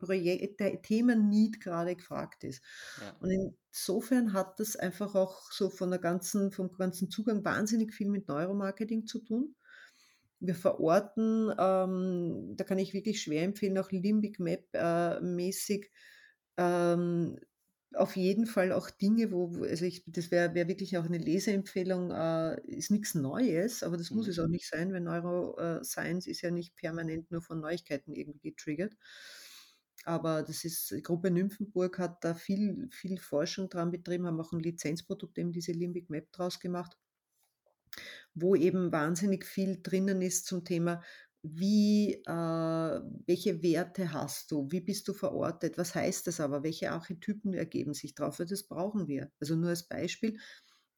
Projekt 0.00 0.60
der 0.60 0.82
Themen-Need 0.82 1.60
grade 1.60 1.96
gefragt 1.96 2.44
ist. 2.44 2.62
Ja. 2.96 3.16
Und 3.20 3.30
insofern 3.72 4.32
hat 4.34 4.60
das 4.60 4.76
einfach 4.76 5.14
auch 5.16 5.52
so 5.52 5.70
von 5.70 5.90
der 5.90 6.00
ganzen 6.00 6.52
vom 6.52 6.72
ganzen 6.72 7.10
Zugang 7.10 7.44
wahnsinnig 7.44 7.94
viel 7.94 8.08
mit 8.10 8.28
Neuromarketing 8.28 9.06
zu 9.06 9.20
tun. 9.20 9.54
Wir 10.40 10.54
verorten, 10.54 11.50
ähm, 11.58 12.54
da 12.56 12.64
kann 12.64 12.78
ich 12.78 12.92
wirklich 12.92 13.22
schwer 13.22 13.42
empfehlen, 13.44 13.78
auch 13.78 13.90
Limbic 13.90 14.38
Map, 14.38 14.66
äh, 14.74 15.18
mäßig, 15.20 15.90
ähm, 16.58 17.38
auf 17.94 18.16
jeden 18.16 18.46
Fall 18.46 18.72
auch 18.72 18.90
Dinge, 18.90 19.32
wo 19.32 19.62
also 19.64 19.84
ich 19.86 20.04
das 20.06 20.30
wäre 20.30 20.54
wäre 20.54 20.68
wirklich 20.68 20.98
auch 20.98 21.08
'ne 21.08 21.16
Leseempfehlung, 21.18 22.10
äh, 22.10 22.60
ist 22.66 22.90
nix 22.90 23.14
Neues, 23.14 23.82
aber 23.82 23.96
das 23.96 24.12
muss 24.12 24.26
Mhm. 24.26 24.28
es 24.28 24.38
auch 24.38 24.48
nicht 24.48 24.68
sein, 24.68 24.92
weil 24.92 25.00
Neuro 25.00 25.56
äh, 25.58 25.80
ist 25.80 26.42
ja 26.42 26.50
nicht 26.50 26.76
permanent 26.76 27.30
nur 27.30 27.40
von 27.42 27.60
Neuigkeiten 27.60 28.12
irgendwie 28.14 28.50
getriggert. 28.50 28.94
Aber 30.04 30.42
das 30.42 30.64
ist 30.64 30.94
Gruppe 31.02 31.30
Nymphenburg 31.30 31.98
hat 31.98 32.22
da 32.24 32.34
viel 32.34 32.88
viel 32.92 33.18
Forschung 33.18 33.68
dran 33.68 33.90
betrieben, 33.90 34.26
haben 34.26 34.40
auch 34.40 34.52
'n 34.52 34.60
Lizenzprodukt, 34.60 35.38
eben 35.38 35.52
diese 35.52 35.72
Limbic 35.72 36.10
Map 36.10 36.30
draus 36.32 36.60
gemacht 36.60 36.96
wo 38.36 38.54
eben 38.54 38.92
wahnsinnig 38.92 39.44
viel 39.44 39.80
drinnen 39.82 40.22
ist 40.22 40.46
zum 40.46 40.64
Thema, 40.64 41.02
wie 41.42 42.14
äh, 42.26 43.00
welche 43.26 43.62
Werte 43.62 44.12
hast 44.12 44.50
du? 44.50 44.68
Wie 44.70 44.80
bist 44.80 45.08
du 45.08 45.14
verortet? 45.14 45.78
Was 45.78 45.94
heißt 45.94 46.26
das 46.26 46.40
aber? 46.40 46.62
Welche 46.62 46.90
Archetypen 46.90 47.54
ergeben 47.54 47.94
sich 47.94 48.14
drauf? 48.14 48.36
Das 48.38 48.64
brauchen 48.64 49.08
wir. 49.08 49.30
Also 49.40 49.56
nur 49.56 49.70
als 49.70 49.88
Beispiel, 49.88 50.38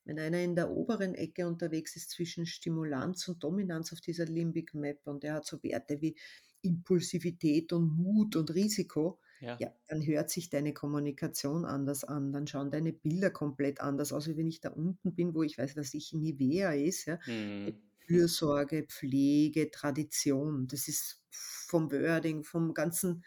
wenn 0.05 0.19
einer 0.19 0.41
in 0.43 0.57
der 0.57 0.71
oberen 0.71 1.15
Ecke 1.15 1.47
unterwegs 1.47 1.97
ist 1.97 2.11
zwischen 2.11 2.47
Stimulanz 2.47 3.29
und 3.29 3.45
Dominanz 3.45 3.93
auf 3.93 4.01
dieser 4.01 4.25
Limbic 4.25 4.75
Map 4.75 5.07
und 5.07 5.23
der 5.23 5.35
hat 5.35 5.47
so 5.47 5.63
Werte 5.63 6.01
wie 6.01 6.17
Impulsivität 6.63 7.73
und 7.73 7.97
Mut 7.97 8.35
und 8.35 8.53
Risiko, 8.55 9.21
Ja. 9.41 9.61
ja, 9.61 9.73
dann 9.89 10.05
hört 10.07 10.31
sich 10.31 10.51
deine 10.51 10.73
Kommunikation 10.75 11.65
anders 11.65 12.05
an, 12.05 12.33
dann 12.33 12.47
schauen 12.47 12.71
deine 12.71 12.93
Bilder 12.93 13.31
komplett 13.31 13.81
anders 13.81 14.13
aus, 14.13 14.29
wie 14.29 14.37
wenn 14.37 14.47
ich 14.49 14.61
da 14.61 14.71
unten 14.71 15.15
bin, 15.15 15.35
wo 15.35 15.43
ich 15.43 15.59
weiß, 15.59 15.77
was 15.77 15.95
ich 15.95 16.13
Nivea 16.13 16.73
ist, 16.75 17.07
ja. 17.07 17.19
Mhm. 17.27 17.79
Fürsorge, 18.07 18.85
Pflege, 18.89 19.71
Tradition. 19.71 20.67
Das 20.69 20.89
ist 20.89 21.25
vom 21.31 21.91
Wording, 21.93 22.45
vom 22.45 22.75
ganzen 22.75 23.25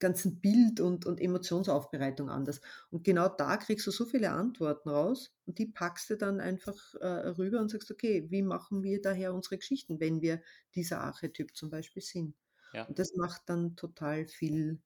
ganzen 0.00 0.40
Bild 0.40 0.80
und 0.80 1.06
und 1.06 1.20
Emotionsaufbereitung 1.20 2.28
anders. 2.30 2.60
Und 2.90 3.04
genau 3.04 3.28
da 3.28 3.56
kriegst 3.56 3.86
du 3.86 3.90
so 3.92 4.04
viele 4.06 4.30
Antworten 4.32 4.88
raus 4.90 5.34
und 5.46 5.58
die 5.58 5.66
packst 5.66 6.10
du 6.10 6.16
dann 6.16 6.40
einfach, 6.40 6.94
äh, 6.96 7.06
rüber 7.06 7.60
und 7.60 7.70
sagst: 7.70 7.90
„Okay, 7.90 8.26
wie 8.30 8.42
machen 8.42 8.82
wir 8.82 9.00
daher 9.00 9.32
unsere 9.34 9.58
Geschichten, 9.58 10.00
wenn 10.00 10.20
wir 10.20 10.42
dieser 10.74 11.00
Archetyp 11.00 11.56
zum 11.56 11.70
Beispiel 11.70 12.02
sind?“ 12.02 12.36
Ja. 12.72 12.88
Und 12.88 12.98
das 12.98 13.14
macht 13.16 13.42
dann 13.46 13.76
total 13.76 14.26
viel 14.26 14.80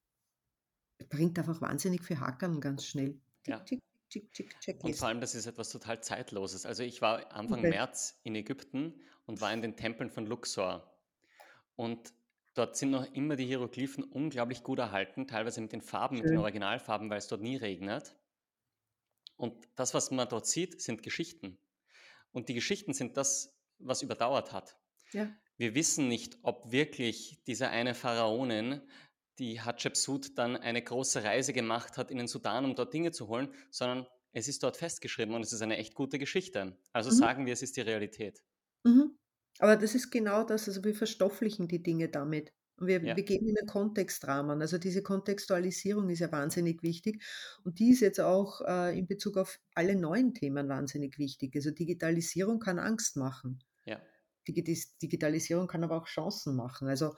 bringt 1.07 1.37
einfach 1.39 1.61
wahnsinnig 1.61 2.03
viel 2.03 2.19
Hackerl 2.19 2.59
ganz 2.59 2.85
schnell. 2.85 3.19
Tick, 3.43 3.47
Ja. 3.47 3.59
tick, 3.59 3.81
tick, 4.33 4.59
tick, 4.59 4.83
Und 4.83 4.95
vor 4.95 5.07
allem, 5.07 5.21
das 5.21 5.35
ist 5.35 5.45
etwas 5.45 5.69
total 5.69 6.01
Zeitloses. 6.01 6.65
Also 6.65 6.83
ich 6.83 7.01
war 7.01 7.31
Anfang 7.31 7.61
Komplett. 7.61 7.73
März 7.73 8.19
in 8.23 8.35
Ägypten 8.35 8.99
und 9.25 9.39
war 9.41 9.53
in 9.53 9.61
den 9.61 9.75
Tempeln 9.77 10.09
von 10.09 10.25
Luxor. 10.25 10.91
Und 11.75 12.13
dort 12.55 12.75
sind 12.75 12.89
noch 12.89 13.05
immer 13.13 13.35
die 13.35 13.45
Hieroglyphen 13.45 14.03
unglaublich 14.03 14.63
gut 14.63 14.79
erhalten, 14.79 15.27
teilweise 15.27 15.61
mit 15.61 15.71
den 15.71 15.81
Farben, 15.81 16.15
mit 16.17 16.25
den 16.25 16.29
Schön. 16.31 16.37
Originalfarben, 16.39 17.09
weil 17.09 17.19
es 17.19 17.27
dort 17.27 17.41
nie 17.41 17.55
regnet. 17.55 18.15
Und 19.37 19.55
das, 19.75 19.93
was 19.93 20.11
man 20.11 20.27
dort 20.27 20.47
sieht, 20.47 20.81
sind 20.81 21.01
Geschichten. 21.03 21.57
Und 22.31 22.49
die 22.49 22.53
Geschichten 22.55 22.93
sind 22.93 23.15
das, 23.15 23.55
was 23.77 24.01
überdauert 24.01 24.51
hat. 24.51 24.75
Ja. 25.13 25.29
Wir 25.55 25.75
wissen 25.75 26.07
nicht, 26.07 26.37
ob 26.41 26.71
wirklich 26.71 27.41
diese 27.47 27.69
eine 27.69 27.95
Pharaonin, 27.95 28.81
die 29.39 29.61
Hatschepsut, 29.61 30.37
dann 30.37 30.55
eine 30.57 30.81
große 30.83 31.23
Reise 31.23 31.53
gemacht 31.53 31.97
hat 31.97 32.11
in 32.11 32.17
den 32.17 32.27
Sudan, 32.27 32.65
um 32.65 32.75
dort 32.75 32.93
Dinge 32.93 33.11
zu 33.11 33.27
holen, 33.27 33.53
sondern 33.71 34.07
es 34.31 34.47
ist 34.47 34.63
dort 34.63 34.77
festgeschrieben 34.77 35.33
und 35.35 35.41
es 35.43 35.53
ist 35.53 35.61
eine 35.61 35.77
echt 35.77 35.95
gute 35.95 36.19
Geschichte. 36.19 36.77
Also 36.93 37.09
Mhm. 37.09 37.11
sagen 37.11 37.45
wir, 37.45 37.53
es 37.53 37.61
ist 37.63 37.77
die 37.77 37.81
Realität. 37.81 38.43
Mhm. 38.85 39.17
Aber 39.59 39.75
das 39.77 39.95
ist 39.95 40.09
genau 40.11 40.43
das, 40.43 40.67
also 40.67 40.83
wir 40.83 40.95
verstofflichen 40.95 41.67
die 41.67 41.83
Dinge 41.83 42.09
damit. 42.09 42.53
Und 42.77 42.87
wir 42.87 43.01
Ja, 43.01 43.15
wir 43.15 43.23
geben 43.23 43.47
ihnen 43.49 43.67
Kontextrahmen. 43.67 44.61
Also 44.61 44.77
diese 44.77 45.03
Kontextualisierung 45.03 46.09
ist 46.09 46.19
ja 46.19 46.31
wahnsinnig 46.31 46.81
wichtig 46.81 47.21
und 47.65 47.79
die 47.79 47.89
ist 47.91 47.99
jetzt 47.99 48.21
auch, 48.21 48.61
äh, 48.61 48.97
in 48.97 49.05
Bezug 49.07 49.35
auf 49.37 49.59
alle 49.75 49.95
neuen 49.97 50.33
Themen 50.33 50.69
wahnsinnig 50.69 51.17
wichtig. 51.17 51.53
Also 51.55 51.71
Digitalisierung 51.71 52.59
kann 52.59 52.79
Angst 52.79 53.17
machen. 53.17 53.59
ja, 53.85 54.01
Digitalisierung 54.47 55.67
kann 55.67 55.83
aber 55.83 55.97
auch 55.97 56.07
Chancen 56.07 56.55
machen. 56.55 56.87
Also, 56.87 57.15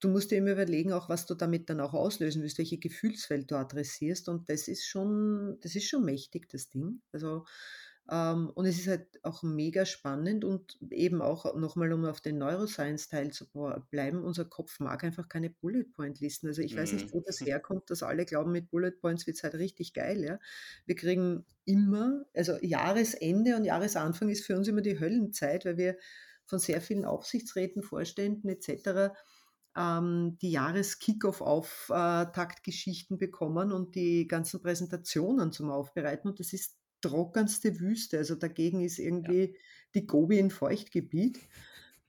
du 0.00 0.08
musst 0.08 0.30
dir 0.30 0.38
immer 0.38 0.52
überlegen, 0.52 0.92
auch 0.92 1.08
was 1.08 1.26
du 1.26 1.34
damit 1.34 1.70
dann 1.70 1.80
auch 1.80 1.94
auslösen 1.94 2.42
willst, 2.42 2.58
welche 2.58 2.78
Gefühlswelt 2.78 3.50
du 3.50 3.56
adressierst 3.56 4.28
und 4.28 4.48
das 4.50 4.68
ist 4.68 4.86
schon 4.86 5.58
das 5.60 5.74
ist 5.74 5.88
schon 5.88 6.04
mächtig, 6.04 6.48
das 6.48 6.68
Ding. 6.68 7.00
Also, 7.12 7.44
ähm, 8.10 8.50
und 8.54 8.66
es 8.66 8.78
ist 8.78 8.88
halt 8.88 9.06
auch 9.22 9.42
mega 9.42 9.86
spannend 9.86 10.44
und 10.44 10.76
eben 10.90 11.22
auch 11.22 11.54
noch 11.54 11.76
mal, 11.76 11.92
um 11.92 12.04
auf 12.04 12.20
den 12.20 12.38
Neuroscience-Teil 12.38 13.30
zu 13.30 13.46
bleiben, 13.90 14.24
unser 14.24 14.44
Kopf 14.44 14.80
mag 14.80 15.04
einfach 15.04 15.28
keine 15.28 15.50
Bullet-Point-Listen. 15.50 16.48
Also, 16.48 16.62
ich 16.62 16.76
weiß 16.76 16.92
nicht, 16.92 17.06
mhm. 17.06 17.12
wo 17.12 17.20
das 17.20 17.40
herkommt, 17.40 17.88
dass 17.88 18.02
alle 18.02 18.24
glauben, 18.24 18.52
mit 18.52 18.70
Bullet 18.70 18.92
Points 18.92 19.26
wird's 19.26 19.44
halt 19.44 19.54
richtig 19.54 19.94
geil, 19.94 20.24
ja. 20.24 20.38
Wir 20.86 20.96
kriegen 20.96 21.44
immer 21.64 22.24
also 22.34 22.56
Jahresende 22.60 23.54
und 23.54 23.64
Jahresanfang 23.64 24.28
ist 24.28 24.44
für 24.44 24.56
uns 24.56 24.66
immer 24.66 24.82
die 24.82 24.98
Höllenzeit, 24.98 25.64
weil 25.64 25.76
wir 25.76 25.96
von 26.46 26.58
sehr 26.58 26.80
vielen 26.80 27.04
Aufsichtsräten, 27.04 27.84
Vorständen 27.84 28.48
et 28.48 28.64
cetera 28.64 29.14
ähm, 29.76 30.36
die 30.42 30.50
Jahres-Kickoff-Auftaktgeschichten 30.52 33.18
bekommen 33.18 33.72
und 33.72 33.94
die 33.94 34.26
ganzen 34.28 34.60
Präsentationen 34.62 35.52
zum 35.52 35.70
Aufbereiten. 35.70 36.28
Und 36.28 36.40
das 36.40 36.52
ist 36.52 36.76
trockenste 37.00 37.80
Wüste. 37.80 38.18
Also 38.18 38.34
dagegen 38.34 38.82
ist 38.82 38.98
Ja. 39.22 39.34
irgendwie 39.36 39.56
die 39.94 40.06
Gobi 40.06 40.38
in 40.38 40.50
Feuchtgebiet. 40.50 41.38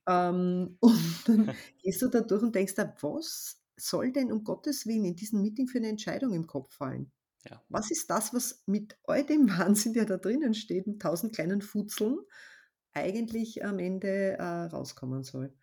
Ähm, 0.07 0.77
und 0.79 1.27
dann 1.27 1.47
gehst 1.83 2.01
du 2.01 2.07
da 2.07 2.21
durch 2.21 2.43
und 2.43 2.55
denkst 2.55 2.75
da, 2.75 2.93
was 3.01 3.61
soll 3.77 4.11
denn 4.11 4.31
um 4.31 4.43
Gottes 4.43 4.85
Willen 4.85 5.05
in 5.05 5.15
diesem 5.15 5.41
Meeting 5.41 5.67
für 5.67 5.79
eine 5.79 5.89
Entscheidung 5.89 6.33
im 6.33 6.47
Kopf 6.47 6.73
fallen? 6.73 7.11
Ja. 7.49 7.61
Was 7.69 7.89
ist 7.91 8.09
das, 8.09 8.33
was 8.33 8.63
mit 8.67 8.97
all 9.05 9.25
dem 9.25 9.47
Wahnsinn, 9.49 9.93
der 9.93 10.05
da 10.05 10.17
drinnen 10.17 10.53
steht, 10.53 10.87
mit 10.87 11.01
tausend 11.01 11.33
kleinen 11.35 11.61
Futzeln, 11.61 12.19
eigentlich 12.93 13.63
am 13.63 13.79
Ende 13.79 14.37
äh, 14.37 14.43
rauskommen 14.43 15.23
soll? 15.23 15.53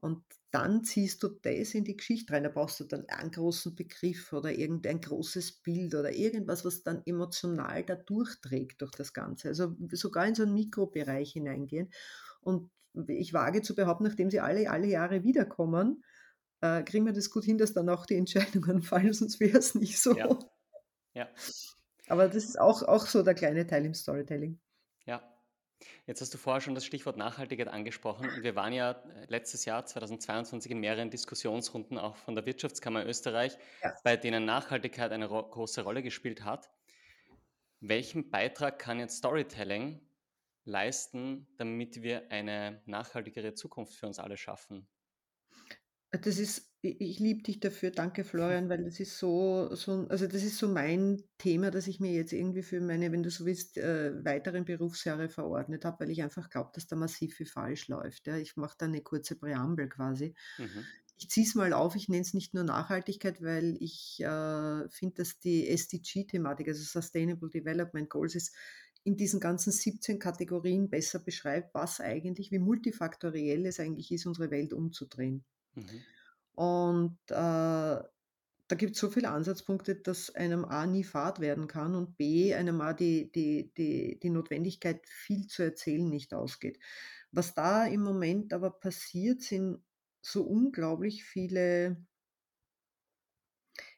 Und 0.00 0.22
dann 0.50 0.82
ziehst 0.82 1.22
du 1.22 1.28
das 1.28 1.74
in 1.74 1.84
die 1.84 1.96
Geschichte 1.96 2.32
rein. 2.32 2.42
Da 2.42 2.48
brauchst 2.48 2.80
du 2.80 2.84
dann 2.84 3.08
einen 3.08 3.30
großen 3.30 3.74
Begriff 3.74 4.32
oder 4.32 4.50
irgendein 4.52 5.00
großes 5.00 5.62
Bild 5.62 5.94
oder 5.94 6.12
irgendwas, 6.12 6.64
was 6.64 6.82
dann 6.82 7.02
emotional 7.06 7.84
da 7.84 7.94
durchträgt 7.94 8.82
durch 8.82 8.92
das 8.92 9.12
Ganze. 9.12 9.48
Also 9.48 9.76
sogar 9.92 10.26
in 10.26 10.34
so 10.34 10.42
einen 10.42 10.54
Mikrobereich 10.54 11.32
hineingehen. 11.32 11.92
Und 12.40 12.70
ich 13.06 13.32
wage 13.32 13.62
zu 13.62 13.74
behaupten, 13.74 14.04
nachdem 14.04 14.30
sie 14.30 14.40
alle, 14.40 14.68
alle 14.70 14.88
Jahre 14.88 15.22
wiederkommen, 15.22 16.02
äh, 16.60 16.82
kriegen 16.82 17.06
wir 17.06 17.12
das 17.12 17.30
gut 17.30 17.44
hin, 17.44 17.58
dass 17.58 17.72
dann 17.72 17.88
auch 17.88 18.04
die 18.04 18.16
Entscheidungen 18.16 18.82
fallen, 18.82 19.12
sonst 19.12 19.38
wäre 19.40 19.58
es 19.58 19.74
nicht 19.74 20.00
so. 20.00 20.16
Ja. 20.16 20.38
Ja. 21.14 21.28
Aber 22.08 22.26
das 22.26 22.44
ist 22.44 22.58
auch, 22.58 22.82
auch 22.82 23.06
so 23.06 23.22
der 23.22 23.34
kleine 23.34 23.66
Teil 23.66 23.84
im 23.84 23.94
Storytelling. 23.94 24.58
Jetzt 26.06 26.20
hast 26.20 26.32
du 26.34 26.38
vorher 26.38 26.60
schon 26.60 26.74
das 26.74 26.84
Stichwort 26.84 27.16
Nachhaltigkeit 27.16 27.68
angesprochen 27.68 28.28
und 28.28 28.42
wir 28.42 28.54
waren 28.54 28.72
ja 28.72 28.92
äh, 28.92 29.26
letztes 29.28 29.64
Jahr 29.64 29.84
2022 29.86 30.72
in 30.72 30.80
mehreren 30.80 31.10
Diskussionsrunden 31.10 31.98
auch 31.98 32.16
von 32.16 32.34
der 32.34 32.44
Wirtschaftskammer 32.46 33.06
Österreich, 33.06 33.56
Ja. 33.82 33.94
bei 34.04 34.16
denen 34.16 34.44
Nachhaltigkeit 34.44 35.12
eine 35.12 35.26
ro 35.26 35.42
große 35.48 35.82
Rolle 35.82 36.02
gespielt 36.02 36.44
hat. 36.44 36.70
Welchen 37.80 38.30
Beitrag 38.30 38.78
kann 38.78 38.98
jetzt 38.98 39.18
Storytelling 39.18 40.00
leisten, 40.64 41.46
damit 41.56 42.02
wir 42.02 42.30
eine 42.30 42.82
nachhaltigere 42.84 43.54
Zukunft 43.54 43.94
für 43.94 44.06
uns 44.06 44.18
alle 44.18 44.36
schaffen? 44.36 44.86
Das 46.10 46.38
ist 46.38 46.69
ich 46.82 47.18
liebe 47.18 47.42
dich 47.42 47.60
dafür. 47.60 47.90
Danke, 47.90 48.24
Florian, 48.24 48.68
weil 48.70 48.84
das 48.84 49.00
ist 49.00 49.18
so 49.18 49.74
so 49.74 50.06
also, 50.08 50.26
das 50.26 50.42
ist 50.42 50.56
so 50.58 50.68
mein 50.68 51.22
Thema, 51.38 51.70
das 51.70 51.86
ich 51.86 52.00
mir 52.00 52.12
jetzt 52.12 52.32
irgendwie 52.32 52.62
für 52.62 52.80
meine, 52.80 53.12
wenn 53.12 53.22
du 53.22 53.30
so 53.30 53.44
willst, 53.44 53.76
äh, 53.76 54.24
weiteren 54.24 54.64
Berufsjahre 54.64 55.28
verordnet 55.28 55.84
habe, 55.84 56.00
weil 56.00 56.10
ich 56.10 56.22
einfach 56.22 56.48
glaube, 56.48 56.70
dass 56.74 56.86
da 56.86 56.96
massiv 56.96 57.34
viel 57.34 57.46
falsch 57.46 57.88
läuft, 57.88 58.26
ja. 58.26 58.36
Ich 58.38 58.56
mache 58.56 58.76
da 58.78 58.88
'ne 58.88 59.02
kurze 59.02 59.36
Präambel 59.36 59.88
quasi. 59.88 60.34
Mhm. 60.58 60.90
Ich 61.18 61.28
ziehe 61.30 61.46
es 61.46 61.54
mal 61.54 61.72
auf, 61.74 61.96
ich 61.96 62.08
nenne 62.08 62.22
es 62.22 62.32
nicht 62.34 62.54
nur 62.54 62.64
Nachhaltigkeit, 62.64 63.42
weil 63.42 63.76
ich, 63.80 64.20
äh, 64.20 64.88
finde, 64.90 65.16
dass 65.16 65.38
die 65.38 65.68
SDG-Thematik, 65.68 66.68
also 66.68 66.82
Sustainable 66.82 67.50
Development 67.50 68.08
Goals, 68.08 68.34
es 68.36 68.52
in 69.04 69.16
diesen 69.16 69.40
ganzen 69.40 69.70
17 69.72 70.18
Kategorien 70.18 70.88
besser 70.90 71.18
beschreibt, 71.20 71.74
was 71.74 72.00
eigentlich 72.00 72.50
wie 72.52 72.58
multifaktoriell 72.58 73.66
es 73.66 73.80
eigentlich 73.80 74.10
ist, 74.12 74.26
unsere 74.26 74.50
Welt 74.50 74.72
umzudrehen. 74.72 75.44
Mhm. 75.76 76.04
Und, 76.60 77.18
äh, 77.30 77.34
da 77.34 78.76
gibt's 78.76 79.00
so 79.00 79.10
viele 79.10 79.30
Ansatzpunkte, 79.30 79.96
dass 79.96 80.34
einem 80.34 80.64
A 80.64 80.86
nie 80.86 81.04
Fad 81.04 81.40
werden 81.40 81.66
kann 81.68 81.94
und 81.96 82.16
B 82.18 82.54
einem 82.54 82.80
A 82.82 82.92
die 82.94 83.32
die 83.32 83.72
die 83.76 84.18
die 84.20 84.30
Notwendigkeit, 84.30 85.06
viel 85.08 85.46
zu 85.48 85.62
erzählen, 85.64 86.08
nicht 86.08 86.34
ausgeht. 86.34 86.78
Was 87.32 87.54
da 87.54 87.86
im 87.86 88.02
Moment 88.02 88.52
aber 88.54 88.70
passiert, 88.72 89.42
sind 89.42 89.82
so 90.22 90.44
unglaublich 90.44 91.24
viele 91.24 92.06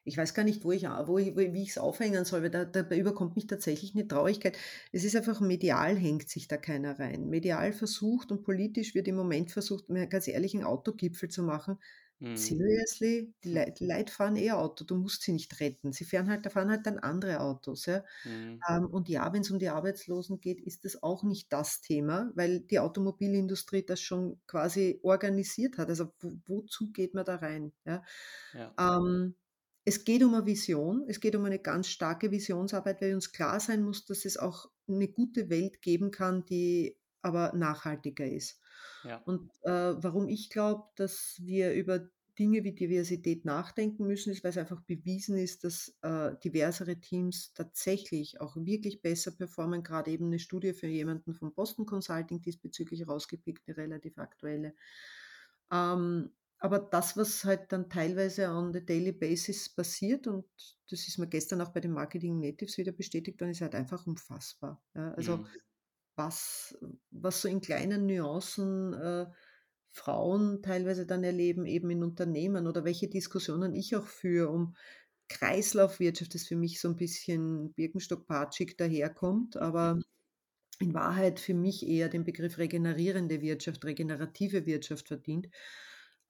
ich 0.05 0.17
weiß 0.17 0.33
gar 0.33 0.43
nicht, 0.43 0.63
wo 0.63 0.71
ich 0.71 0.83
wo 0.83 1.17
ich 1.17 1.35
wie 1.35 1.63
ich 1.63 1.69
es 1.71 1.77
aufhängen 1.77 2.25
soll, 2.25 2.43
weil 2.43 2.49
da 2.49 2.65
da 2.65 2.95
überkommt 2.95 3.35
mich 3.35 3.47
tatsächlich 3.47 3.93
eine 3.95 4.07
Traurigkeit. 4.07 4.57
Es 4.91 5.03
ist 5.03 5.15
einfach 5.15 5.39
medial 5.41 5.95
hängt 5.97 6.29
sich 6.29 6.47
da 6.47 6.57
keiner 6.57 6.99
rein. 6.99 7.29
Medial 7.29 7.73
versucht 7.73 8.31
und 8.31 8.43
politisch 8.43 8.95
wird 8.95 9.07
im 9.07 9.15
Moment 9.15 9.51
versucht, 9.51 9.89
mir 9.89 10.07
ganz 10.07 10.27
ehrlich 10.27 10.53
'n 10.55 10.63
Autogipfel 10.63 11.29
zu 11.29 11.43
machen. 11.43 11.79
Mhm. 12.23 12.63
Seriously? 12.77 13.33
Die 13.43 13.49
Hm. 13.51 13.59
Lei 13.59 13.71
die 13.71 13.85
Leute 13.85 14.11
fahren 14.13 14.35
eh 14.37 14.51
Auto, 14.51 14.85
du 14.85 14.95
musst 14.95 15.23
sie 15.23 15.33
nicht 15.33 15.59
retten. 15.59 15.91
Sie 15.93 16.05
fahren 16.05 16.29
halt 16.29 16.45
da 16.45 16.49
fahren 16.49 16.69
halt 16.71 16.85
dann 16.87 16.99
andere 16.99 17.41
Autos, 17.41 17.85
ja. 17.87 18.03
Mhm. 18.25 18.63
Ähm, 18.69 18.85
und 18.87 19.09
ja, 19.09 19.31
wenn's 19.33 19.51
um 19.51 19.59
die 19.59 19.69
Arbeitslosen 19.69 20.39
geht, 20.41 20.61
ist 20.61 20.85
das 20.85 21.03
auch 21.03 21.23
nicht 21.23 21.51
das 21.53 21.81
Thema, 21.81 22.31
weil 22.35 22.61
die 22.61 22.79
Automobilindustrie 22.79 23.85
das 23.85 24.01
schon 24.01 24.41
quasi 24.47 24.99
organisiert 25.03 25.77
hat. 25.77 25.89
Also, 25.89 26.13
wo 26.21 26.33
wozu 26.47 26.91
geht 26.91 27.13
man 27.15 27.25
da 27.25 27.35
rein, 27.37 27.73
ja? 27.85 28.03
Ja. 28.53 28.75
Ähm, 28.79 29.35
es 29.85 30.03
geht 30.05 30.23
um 30.23 30.31
'ne 30.33 30.45
Vision. 30.47 31.05
Es 31.09 31.19
geht 31.21 31.35
um 31.35 31.45
eine 31.45 31.59
ganz 31.59 31.87
starke 31.89 32.31
Visionsarbeit, 32.31 33.01
weil 33.01 33.15
uns 33.15 33.31
klar 33.33 33.59
sein 33.59 33.83
muss, 33.83 34.05
dass 34.05 34.25
es 34.25 34.37
auch 34.37 34.71
'ne 34.87 35.07
gute 35.09 35.49
Welt 35.49 35.81
geben 35.83 36.11
kann, 36.11 36.45
die 36.45 36.97
aber 37.23 37.53
nachhaltiger 37.55 38.27
ist. 38.27 38.59
Ja. 39.03 39.25
Und, 39.25 39.51
äh, 39.63 39.71
warum 39.71 40.27
ich 40.29 40.49
glaube, 40.49 40.83
dass 40.95 41.39
wir 41.43 41.73
über 41.73 42.09
Dinge 42.39 42.63
wie 42.63 42.73
Diversität 42.73 43.45
nachdenken 43.45 44.07
müssen, 44.07 44.31
ist, 44.31 44.43
weil's 44.43 44.57
einfach 44.57 44.81
bewiesen 44.83 45.37
ist, 45.37 45.63
dass, 45.63 45.95
äh, 46.01 46.31
diversere 46.43 46.99
Teams 46.99 47.53
tatsächlich 47.53 48.41
auch 48.41 48.55
wirklich 48.57 49.01
besser 49.03 49.31
performen. 49.31 49.83
Grade 49.83 50.11
eben 50.11 50.29
'ne 50.29 50.39
Studie 50.39 50.73
für 50.73 50.87
jemanden 50.87 51.35
von 51.35 51.53
Boston 51.53 51.85
Consulting 51.85 52.41
diesbezüglich 52.41 53.07
rausgepickt, 53.07 53.67
'ne 53.67 53.77
relativ 53.77 54.17
aktuelle. 54.17 54.75
Ähm, 55.71 56.31
aber 56.59 56.79
das, 56.79 57.17
was 57.17 57.43
halt 57.45 57.71
dann 57.73 57.89
teilweise 57.89 58.49
on 58.49 58.73
the 58.73 58.85
daily 58.85 59.11
basis 59.13 59.69
passiert 59.75 60.27
und 60.27 60.45
das 60.89 61.07
ist 61.07 61.17
mir 61.19 61.27
gestern 61.27 61.61
auch 61.61 61.73
bei 61.73 61.79
den 61.81 61.91
Marketing 61.93 62.39
Natives 62.39 62.77
wieder 62.77 62.91
bestätigt 62.93 63.39
worden, 63.41 63.51
ist 63.51 63.61
halt 63.61 63.75
einfach 63.75 64.05
unfassbar, 64.07 64.83
ja. 64.95 65.11
Also, 65.13 65.43
Mhm. 65.43 65.63
Was 66.15 66.77
was 67.11 67.41
so 67.41 67.47
in 67.49 67.61
kleinen 67.61 68.05
Nuancen, 68.07 68.93
äh, 68.93 69.27
Frauen 69.91 70.61
teilweise 70.63 71.05
dann 71.07 71.23
erleben, 71.23 71.65
eben 71.67 71.89
in 71.91 72.03
Unternehmen 72.03 72.67
oder 72.67 72.83
welche 72.85 73.09
Diskussionen 73.09 73.73
ich 73.75 73.95
auch 73.95 74.07
führe 74.07 74.49
um 74.49 74.75
Kreislaufwirtschaft, 75.29 76.35
das 76.35 76.45
für 76.47 76.55
mich 76.57 76.81
so 76.81 76.89
'n 76.89 76.97
bisschen 76.97 77.73
birkenstock-patschig 77.75 78.77
daherkommt, 78.77 79.57
aber 79.57 79.99
in 80.81 80.93
Wahrheit 80.95 81.39
für 81.41 81.53
mich 81.55 81.87
eher 81.87 82.09
den 82.09 82.25
Begriff 82.25 82.57
regenerierende 82.59 83.41
Wirtschaft, 83.41 83.85
regenerative 83.85 84.65
Wirtschaft 84.67 85.07
verdient, 85.09 85.49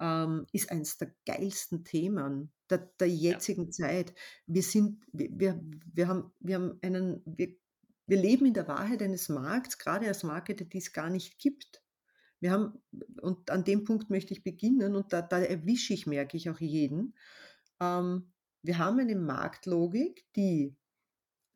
ähm, 0.01 0.47
ist 0.53 0.71
eins 0.71 0.97
der 0.99 1.15
geilsten 1.27 1.85
Themen 1.85 2.53
der 2.71 2.91
der 2.99 3.09
Ja. 3.27 3.39
jetzigen 3.39 3.71
Zeit. 3.71 4.15
Wir 4.47 4.63
sind 4.63 5.05
wir 5.13 5.29
wir 5.33 5.61
wir 5.93 6.07
haben 6.09 6.33
wir 6.41 6.55
haben 6.57 6.79
einen 6.83 7.23
wir 7.25 7.55
wir 8.07 8.17
leben 8.17 8.45
in 8.45 8.53
der 8.53 8.67
Wahrheit 8.67 9.01
eines 9.01 9.29
Markts, 9.29 9.77
grade 9.79 10.07
als 10.07 10.23
Marke, 10.23 10.55
die 10.55 10.77
es 10.77 10.93
gar 10.93 11.09
nicht 11.09 11.39
gibt. 11.39 11.83
Wir 12.41 12.51
haben 12.51 12.81
und 13.21 13.51
an 13.51 13.63
dem 13.65 13.85
Punkt 13.85 14.09
möchte 14.11 14.33
ich 14.33 14.43
beginnen 14.43 14.95
und 14.95 15.13
da 15.13 15.21
da 15.23 15.39
erwische 15.39 15.93
ich, 15.93 16.07
merke 16.07 16.37
ich, 16.37 16.49
auch 16.49 16.59
jeden. 16.61 17.15
Ähm, 17.81 18.33
wir 18.63 18.77
haben 18.79 18.99
eine 18.99 19.15
Marktlogik, 19.15 20.27
die 20.35 20.77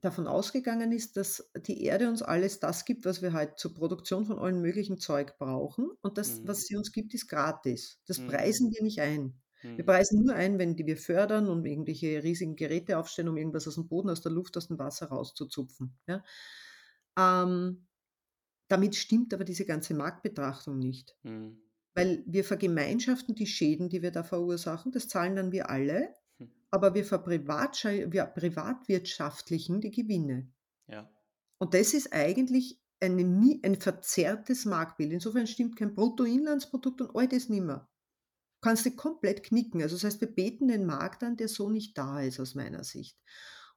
davon 0.02 0.28
ausgegangen 0.28 0.92
ist, 0.92 1.18
dass 1.18 1.52
die 1.68 1.84
Erde 1.84 2.10
uns 2.10 2.22
alles 2.22 2.60
das 2.60 2.86
gibt, 2.86 3.06
was 3.06 3.22
wir 3.22 3.34
halt 3.34 3.60
zur 3.60 3.74
Produktion 3.76 4.26
von 4.26 4.40
allem 4.40 4.62
möglichen 4.62 5.00
Zeug 5.00 5.38
brauchen 5.40 5.90
und 6.02 6.18
das, 6.18 6.42
Mhm. 6.42 6.48
was 6.48 6.64
sie 6.66 6.76
uns 6.78 6.92
gibt, 6.92 7.14
ist 7.14 7.28
gratis. 7.30 8.02
Das 8.08 8.20
Mhm. 8.20 8.26
preisen 8.26 8.72
wir 8.72 8.84
nicht 8.84 9.00
ein. 9.02 9.42
Wir 9.76 9.86
Mhm. 9.86 9.86
preisen 9.86 10.24
nur 10.26 10.36
ein, 10.36 10.60
wenn 10.60 10.76
die 10.76 10.86
wir 10.88 10.98
fördern 10.98 11.48
und 11.50 11.66
irgendwelche 11.66 12.24
riesigen 12.24 12.56
Geräte 12.56 12.98
aufstellen, 13.00 13.30
um 13.30 13.38
irgendwas 13.38 13.68
aus'm 13.68 13.88
Boden, 13.88 14.10
aus 14.10 14.22
der 14.22 14.32
Luft, 14.32 14.58
aus 14.58 14.68
dem 14.68 14.80
Wasser 14.80 15.08
rauszuzupfen, 15.08 15.98
ja? 16.08 16.24
Ähm, 17.18 17.88
damit 18.70 18.96
stimmt 18.96 19.34
aber 19.34 19.44
diese 19.46 19.66
ganze 19.66 19.94
Marktbetrachtung 19.96 20.80
nicht. 20.80 21.18
Mhm. 21.24 21.62
Weil 21.96 22.24
wir 22.28 22.46
vergemeinschaften 22.46 23.36
die 23.36 23.48
Schäden, 23.48 23.90
die 23.90 24.02
wir 24.04 24.12
da 24.12 24.24
verursachen, 24.24 24.92
das 24.94 25.08
zahlen 25.10 25.36
dann 25.36 25.52
wir 25.52 25.70
alle, 25.70 26.14
Hm. 26.40 26.48
aber 26.72 26.94
wir 26.96 27.06
verprivatscha 27.06 27.90
wir 28.12 28.26
privatwirtschaftlichen 28.28 29.82
die 29.82 29.92
Gewinne. 29.92 30.52
Ja. 30.88 31.10
Und 31.60 31.74
das 31.76 31.94
ist 31.94 32.14
eigentlich 32.14 32.80
eine 33.00 33.24
ein 33.64 33.76
verzerrtes 33.80 34.66
Marktbild. 34.66 35.12
Insofern 35.14 35.46
stimmt 35.48 35.76
kein 35.76 35.94
Bruttoinlandsprodukt 35.94 37.02
und 37.02 37.16
all 37.16 37.28
das 37.28 37.48
nimmer. 37.50 37.90
Kannst 38.64 38.86
du 38.86 38.92
komplett 38.96 39.44
knicken. 39.44 39.82
Also, 39.82 39.96
das 39.96 40.04
heißt, 40.04 40.22
wir 40.22 40.34
beten 40.34 40.68
den 40.68 40.86
Markt 40.86 41.24
an, 41.24 41.38
der 41.38 41.48
so 41.48 41.70
nicht 41.70 41.98
da 41.98 42.22
ist 42.22 42.40
aus 42.40 42.56
meiner 42.56 42.84
Sicht. 42.84 43.18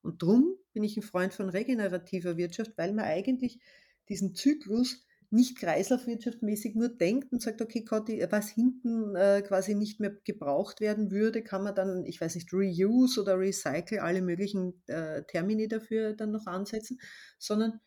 Und 0.02 0.22
drum 0.22 0.54
bin 0.72 0.82
ich 0.84 0.96
'n 0.96 1.02
Freund 1.02 1.34
von 1.34 1.50
regenerativer 1.50 2.36
Wirtschaft, 2.38 2.72
weil 2.76 2.92
man 2.94 3.04
eigentlich 3.04 3.60
diesen 4.08 4.34
Zyklus 4.34 5.04
nicht 5.32 5.58
kreislaufwirtschaftmäßig 5.58 6.74
nur 6.76 6.88
denkt 6.88 7.30
und 7.32 7.42
sagt: 7.42 7.60
„Okay, 7.60 7.84
Gott, 7.84 8.08
was 8.30 8.48
hinten, 8.48 9.14
äh, 9.16 9.42
quasi 9.46 9.74
nicht 9.74 10.00
mehr 10.00 10.16
gebraucht 10.24 10.80
werden 10.80 11.10
würde, 11.10 11.42
kann 11.42 11.62
man 11.62 11.74
dann, 11.74 12.04
ich 12.06 12.20
weiß 12.20 12.34
nicht, 12.34 12.52
reuse 12.52 13.20
oder 13.20 13.38
recycle“, 13.38 13.98
alle 14.00 14.22
möglichen, 14.22 14.82
äh, 14.86 15.22
Termini 15.24 15.68
dafür 15.68 16.14
dann 16.14 16.32
noch 16.32 16.46
ansetzen, 16.46 16.98
sondern 17.38 17.80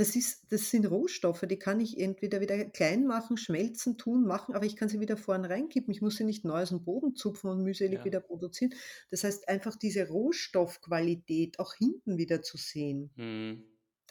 das 0.00 0.16
ist 0.16 0.50
das 0.50 0.70
sind 0.70 0.86
Rohstoffe, 0.90 1.42
die 1.42 1.58
kann 1.58 1.78
ich 1.78 1.98
entweder 2.00 2.40
wieder 2.40 2.64
klein 2.64 3.06
machen, 3.06 3.36
schmelzen, 3.36 3.98
tun, 3.98 4.26
machen, 4.26 4.54
aber 4.54 4.64
ich 4.64 4.74
kann 4.74 4.88
sie 4.88 4.98
wieder 4.98 5.18
vorn 5.18 5.44
reinkippen. 5.44 5.92
Ich 5.92 6.00
muss 6.00 6.16
sie 6.16 6.24
nicht 6.24 6.42
neu 6.42 6.62
aus 6.62 6.70
dem 6.70 6.84
Boden 6.84 7.14
zupfen 7.16 7.50
und 7.50 7.62
mühselig 7.62 7.98
Ja. 7.98 8.04
wieder 8.06 8.20
produzieren. 8.20 8.72
Das 9.10 9.24
heißt, 9.24 9.46
einfach 9.48 9.76
diese 9.76 10.08
Rohstoffqualität 10.08 11.58
auch 11.58 11.74
hinten 11.74 12.16
wieder 12.16 12.40
zu 12.40 12.56
sehen. 12.56 13.10
Mhm. 13.16 13.64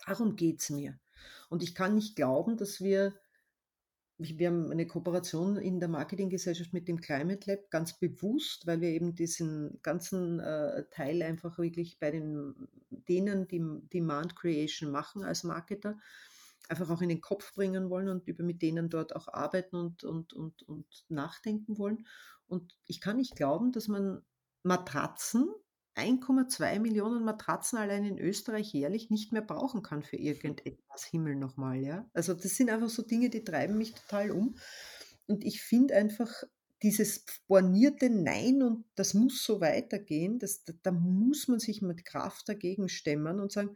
Darum 0.06 0.36
geht's 0.36 0.70
mir. 0.70 1.00
Und 1.50 1.64
ich 1.64 1.74
kann 1.74 1.96
nicht 1.96 2.16
glauben, 2.16 2.56
dass 2.56 2.82
wir 2.82 3.20
wir 4.20 4.48
haben 4.48 4.70
eine 4.70 4.86
Kooperation 4.86 5.56
in 5.56 5.80
der 5.80 5.88
Marketinggesellschaft 5.88 6.74
mit 6.74 6.90
dem 6.90 7.00
Climate 7.00 7.50
Lab 7.50 7.72
ganz 7.72 7.98
bewusst, 7.98 8.68
weil 8.68 8.82
wir 8.82 8.90
eben 8.90 9.16
diesen 9.16 9.80
ganzen, 9.82 10.42
äh, 10.42 10.84
Teil 10.92 11.22
einfach 11.22 11.58
wirklich 11.58 12.00
bei 12.00 12.12
den 12.12 12.68
denen, 12.90 13.48
die 13.48 13.64
Demand 13.94 14.36
Creation 14.36 14.92
machen 14.92 15.24
als 15.24 15.46
Marketer, 15.46 15.98
einfach 16.68 16.90
auch 16.90 17.02
in 17.02 17.10
den 17.10 17.22
Kopf 17.22 17.54
bringen 17.56 17.90
wollen 17.90 18.10
und 18.10 18.28
über 18.28 18.44
mit 18.44 18.62
denen 18.62 18.90
dort 18.90 19.16
auch 19.16 19.30
arbeiten 19.30 19.78
und 19.78 20.04
und 20.04 20.34
und 20.34 20.64
und 20.64 20.86
nachdenken 21.08 21.78
wollen. 21.78 22.06
Und 22.46 22.76
ich 22.88 23.00
kann 23.00 23.18
nicht 23.18 23.38
glauben, 23.38 23.72
dass 23.72 23.88
man 23.88 24.22
Matratzen 24.64 25.48
1,2 26.00 26.80
Matratzen 27.24 27.78
allein 27.80 28.06
in 28.06 28.20
Österreich 28.20 28.74
jährlich 28.74 29.10
nicht 29.10 29.32
mehr 29.34 29.42
brauchen 29.42 29.84
kann 29.84 30.04
für 30.04 30.18
irgendetwas, 30.18 31.04
Himmel 31.06 31.36
noch 31.36 31.58
mal, 31.58 31.78
ja? 31.78 32.10
Also, 32.14 32.34
das 32.34 32.56
sind 32.56 32.70
einfach 32.70 32.90
so 32.90 33.04
Dinge, 33.04 33.30
die 33.30 33.44
treiben 33.44 33.78
mich 33.78 33.94
total 33.94 34.32
um. 34.32 34.56
Und 35.28 35.44
ich 35.46 35.62
finde 35.62 35.96
einfach 35.96 36.44
dieses 36.82 37.26
bornierte 37.48 38.10
Nein 38.10 38.64
und 38.64 38.86
das 38.96 39.14
muss 39.14 39.44
so 39.44 39.62
weitergehen, 39.62 40.40
das 40.40 40.64
da 40.64 40.74
da 40.82 40.92
muss 40.92 41.48
man 41.48 41.60
sich 41.60 41.82
mit 41.82 42.06
Kraft 42.06 42.48
dagegen 42.50 42.90
stemmen 42.90 43.40
und 43.40 43.52
sagen: 43.52 43.76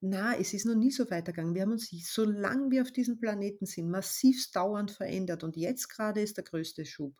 „Na, 0.00 0.34
es 0.36 0.52
ist 0.54 0.66
noch 0.66 0.74
nie 0.74 0.90
so 0.90 1.10
weitergegangen. 1.10 1.54
Wir 1.54 1.62
haben 1.62 1.72
uns, 1.72 1.90
solange 2.12 2.70
wir 2.70 2.82
auf 2.82 2.90
diesem 2.92 3.18
Planeten 3.20 3.66
sind, 3.66 3.88
massivst 3.90 4.56
dauernd 4.56 4.90
verändert 4.90 5.44
und 5.44 5.56
jetzt 5.56 5.88
grade 5.88 6.20
ist 6.22 6.36
der 6.38 6.44
größte 6.44 6.84
Schub.“ 6.86 7.16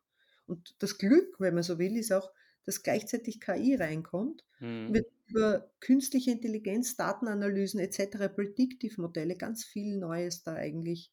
Und 0.47 0.75
das 0.81 0.99
Glück, 0.99 1.37
wenn 1.39 1.55
man 1.55 1.63
so 1.63 1.79
will, 1.79 1.97
ist 1.97 2.13
auch, 2.13 2.31
dass 2.65 2.83
gleichzeitig 2.83 3.41
KI 3.41 3.75
reinkommt, 3.77 4.45
Mhm. 4.61 4.93
wird 4.95 5.07
über 5.29 5.71
künstliche 5.81 6.31
Intelligenz, 6.33 6.97
Datenanalysen 6.97 7.81
et 7.81 7.95
cetera, 7.95 8.29
Predictive-Modelle, 8.29 9.37
ganz 9.37 9.65
viel 9.65 9.97
Neues 9.99 10.43
da 10.43 10.55
eigentlich 10.55 11.11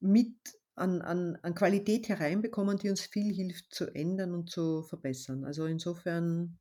mit 0.00 0.36
an 0.76 1.02
an 1.02 1.36
an 1.42 1.54
Qualität 1.54 2.08
hereinbekommen, 2.08 2.76
die 2.78 2.90
uns 2.90 3.00
viel 3.02 3.32
hilft 3.34 3.74
zu 3.74 3.86
ändern 3.94 4.34
und 4.34 4.50
zu 4.50 4.82
verbessern. 4.82 5.44
Also, 5.44 5.66
insofern 5.66 6.58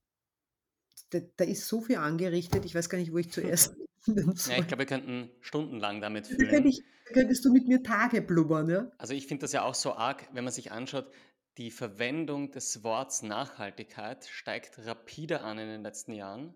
da 1.12 1.20
da 1.38 1.46
ist 1.46 1.68
so 1.68 1.82
viel 1.82 1.98
angerichtet, 1.98 2.66
ich 2.66 2.76
weiß 2.76 2.90
gar 2.90 2.98
nicht, 2.98 3.12
wo 3.14 3.18
ich 3.18 3.32
zuerst 3.32 3.76
Ja, 4.46 4.58
ich 4.58 4.68
glaube, 4.68 4.80
wir 4.80 4.86
könnten 4.86 5.30
stundenlang 5.42 6.02
damit 6.02 6.28
füllen. 6.28 6.74
da 7.06 7.14
könntest 7.14 7.46
du 7.46 7.52
mit 7.54 7.68
mir 7.68 7.82
Tage 7.84 8.22
blubbern, 8.22 8.70
ja? 8.70 8.92
Also, 8.98 9.14
ich 9.14 9.28
finde 9.28 9.42
das 9.42 9.52
ja 9.52 9.64
auch 9.64 9.76
so 9.76 9.94
arg, 9.94 10.28
wenn 10.34 10.44
man 10.44 10.54
sich 10.54 10.72
anschaut, 10.72 11.12
die 11.58 11.72
Verwendung 11.72 12.52
des 12.52 12.84
Worts 12.84 13.22
Nachhaltigkeit 13.24 14.26
steigt 14.26 14.78
rapide 14.86 15.42
an 15.42 15.58
in 15.60 15.68
den 15.68 15.82
letzten 15.84 16.14
Jahren 16.14 16.54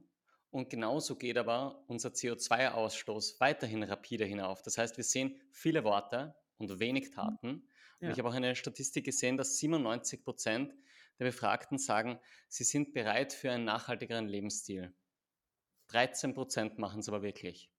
und 0.52 0.70
genauso 0.70 1.16
geht 1.18 1.38
aber 1.38 1.84
unser 1.88 2.14
CO2-Ausstoß 2.14 3.40
weiterhin 3.40 3.84
rapide 3.84 4.26
hinauf. 4.26 4.62
Das 4.62 4.78
heißt, 4.78 4.98
wir 4.98 5.04
sehen 5.04 5.42
viele 5.52 5.84
Worte 5.84 6.36
und 6.58 6.80
wenig 6.80 7.12
Mhm. 7.22 7.38
Taten. 7.40 7.68
Und 8.04 8.12
ich 8.12 8.18
Ja. 8.18 8.20
habe 8.20 8.30
auch 8.30 8.34
eine 8.34 8.56
Statistik 8.56 9.06
gesehen, 9.06 9.38
dass 9.38 9.58
97% 9.58 10.76
der 11.20 11.26
Befragten 11.26 11.78
sagen, 11.80 12.20
sie 12.48 12.64
sind 12.64 12.94
bereit 12.94 13.34
für 13.34 13.52
einen 13.52 13.66
nachhaltigeren 13.66 14.28
Lebensstil. 14.28 14.96
13% 15.88 16.80
machen 16.80 17.00
es 17.02 17.10
aber 17.10 17.24
wirklich. 17.24 17.72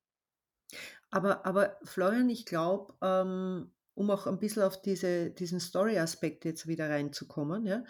Aber 1.11 1.47
aber 1.47 1.79
Florian, 1.85 2.29
ich 2.29 2.45
glaube, 2.47 2.95
ähm, 3.03 3.73
um 3.99 4.11
auch 4.11 4.27
ein 4.27 4.39
bisschen 4.39 4.63
auf 4.63 4.81
diese 4.83 5.31
diesen 5.31 5.61
Story-Aspekt 5.61 6.45
jetzt 6.45 6.67
wieder 6.69 6.91
reinzukommen, 6.91 7.67
ja, 7.67 7.85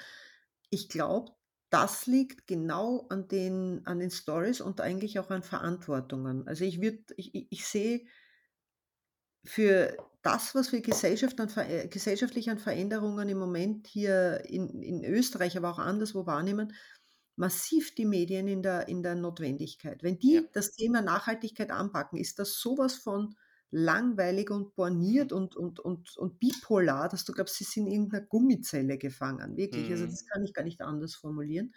ich 0.70 0.88
glaube, 0.88 1.32
das 1.70 2.06
liegt 2.06 2.46
genau 2.46 3.06
an 3.10 3.28
den 3.28 3.82
an 3.86 4.00
den 4.00 4.10
Stories 4.10 4.60
und 4.60 4.80
eigentlich 4.80 5.18
auch 5.18 5.30
an 5.30 5.42
Verantwortungen. 5.42 6.48
Also, 6.48 6.64
ich 6.64 6.80
würde 6.82 7.04
ich 7.16 7.34
ich 7.52 7.66
sehe 7.66 8.06
für 9.44 9.96
das, 10.22 10.54
was 10.54 10.72
wir 10.72 10.80
Gesellschaft 10.82 11.40
an 11.40 11.48
äh, 11.56 11.88
gesellschaftlich 11.88 12.50
an 12.50 12.58
Veränderungen 12.58 13.28
im 13.28 13.38
Moment 13.38 13.86
hier 13.86 14.42
in 14.46 14.82
in 14.82 15.04
Österreich, 15.04 15.56
aber 15.56 15.70
auch 15.70 15.78
anderswo 15.78 16.26
wahrnehmen, 16.26 16.72
massiv 17.36 17.94
die 17.94 18.04
Medien 18.06 18.48
in 18.48 18.62
der 18.62 18.88
in 18.88 19.02
der 19.02 19.14
Notwendigkeit. 19.14 20.02
Wenn 20.02 20.18
Ja. 20.30 20.42
die 20.42 20.48
das 20.52 20.72
Thema 20.72 21.02
Nachhaltigkeit 21.02 21.70
anpacken, 21.70 22.18
ist 22.18 22.38
das 22.38 22.54
so 22.60 22.76
was 22.78 22.96
von 22.96 23.34
langweilig 23.70 24.50
und 24.50 24.74
borniert 24.76 25.32
und 25.32 25.56
und 25.56 25.80
und 25.80 26.16
und 26.16 26.38
bipolar, 26.40 27.08
dass 27.08 27.24
du 27.24 27.32
glaubst, 27.32 27.56
sie 27.56 27.64
sind 27.64 27.86
in 27.88 27.92
irgend 27.92 28.12
'ner 28.12 28.22
Gummizelle 28.22 28.98
gefangen, 28.98 29.56
wirklich. 29.56 29.90
Also, 29.92 30.06
das 30.06 30.24
Mhm. 30.24 30.32
kann 30.32 30.44
ich 30.44 30.54
gar 30.54 30.64
nicht 30.64 30.80
anders 30.82 31.14
formulieren. 31.16 31.72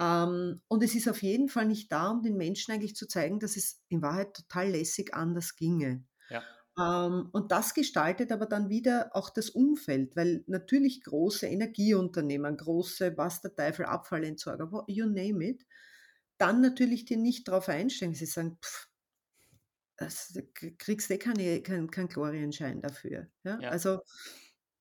Ähm, 0.00 0.62
und 0.68 0.82
es 0.82 0.94
ist 0.94 1.08
auf 1.08 1.22
jeden 1.22 1.48
Fall 1.48 1.66
nicht 1.66 1.92
da, 1.92 2.10
um 2.10 2.22
den 2.22 2.36
Menschen 2.36 2.72
eigentlich 2.72 2.96
zu 2.96 3.06
zeigen, 3.08 3.40
dass 3.40 3.56
es 3.56 3.82
in 3.88 4.02
Wahrheit 4.02 4.34
total 4.34 4.70
lässig 4.70 5.14
anders 5.14 5.56
ginge. 5.56 6.04
Ja. 6.30 6.50
Ähm, 6.78 7.30
und 7.32 7.52
das 7.52 7.74
gestaltet 7.74 8.32
aber 8.32 8.46
dann 8.46 8.68
wieder 8.70 9.10
auch 9.14 9.30
das 9.30 9.50
Umfeld, 9.50 10.16
weil 10.16 10.44
natürlich 10.46 11.02
große 11.04 11.46
Energieunternehmen, 11.46 12.56
große, 12.56 13.16
was 13.18 13.40
der 13.42 13.54
Teufel, 13.56 13.86
Abfallentsorger, 13.86 14.84
you 14.88 15.06
name 15.06 15.44
it, 15.46 15.66
dann 16.38 16.60
natürlich 16.62 17.04
dir 17.06 17.18
nicht 17.18 17.48
drauf 17.48 17.68
einstellen. 17.70 18.14
Sie 18.14 18.26
sagen: 18.26 18.58
„Pf, 18.62 18.89
k 20.54 20.72
kriegst 20.78 21.10
eh 21.10 21.18
keine 21.18 21.62
keinen 21.62 21.90
keinen 21.90 22.08
Glorienschein 22.08 22.80
dafür“, 22.80 23.28
ja? 23.44 23.60
Ja. 23.60 23.68
Also 23.68 24.00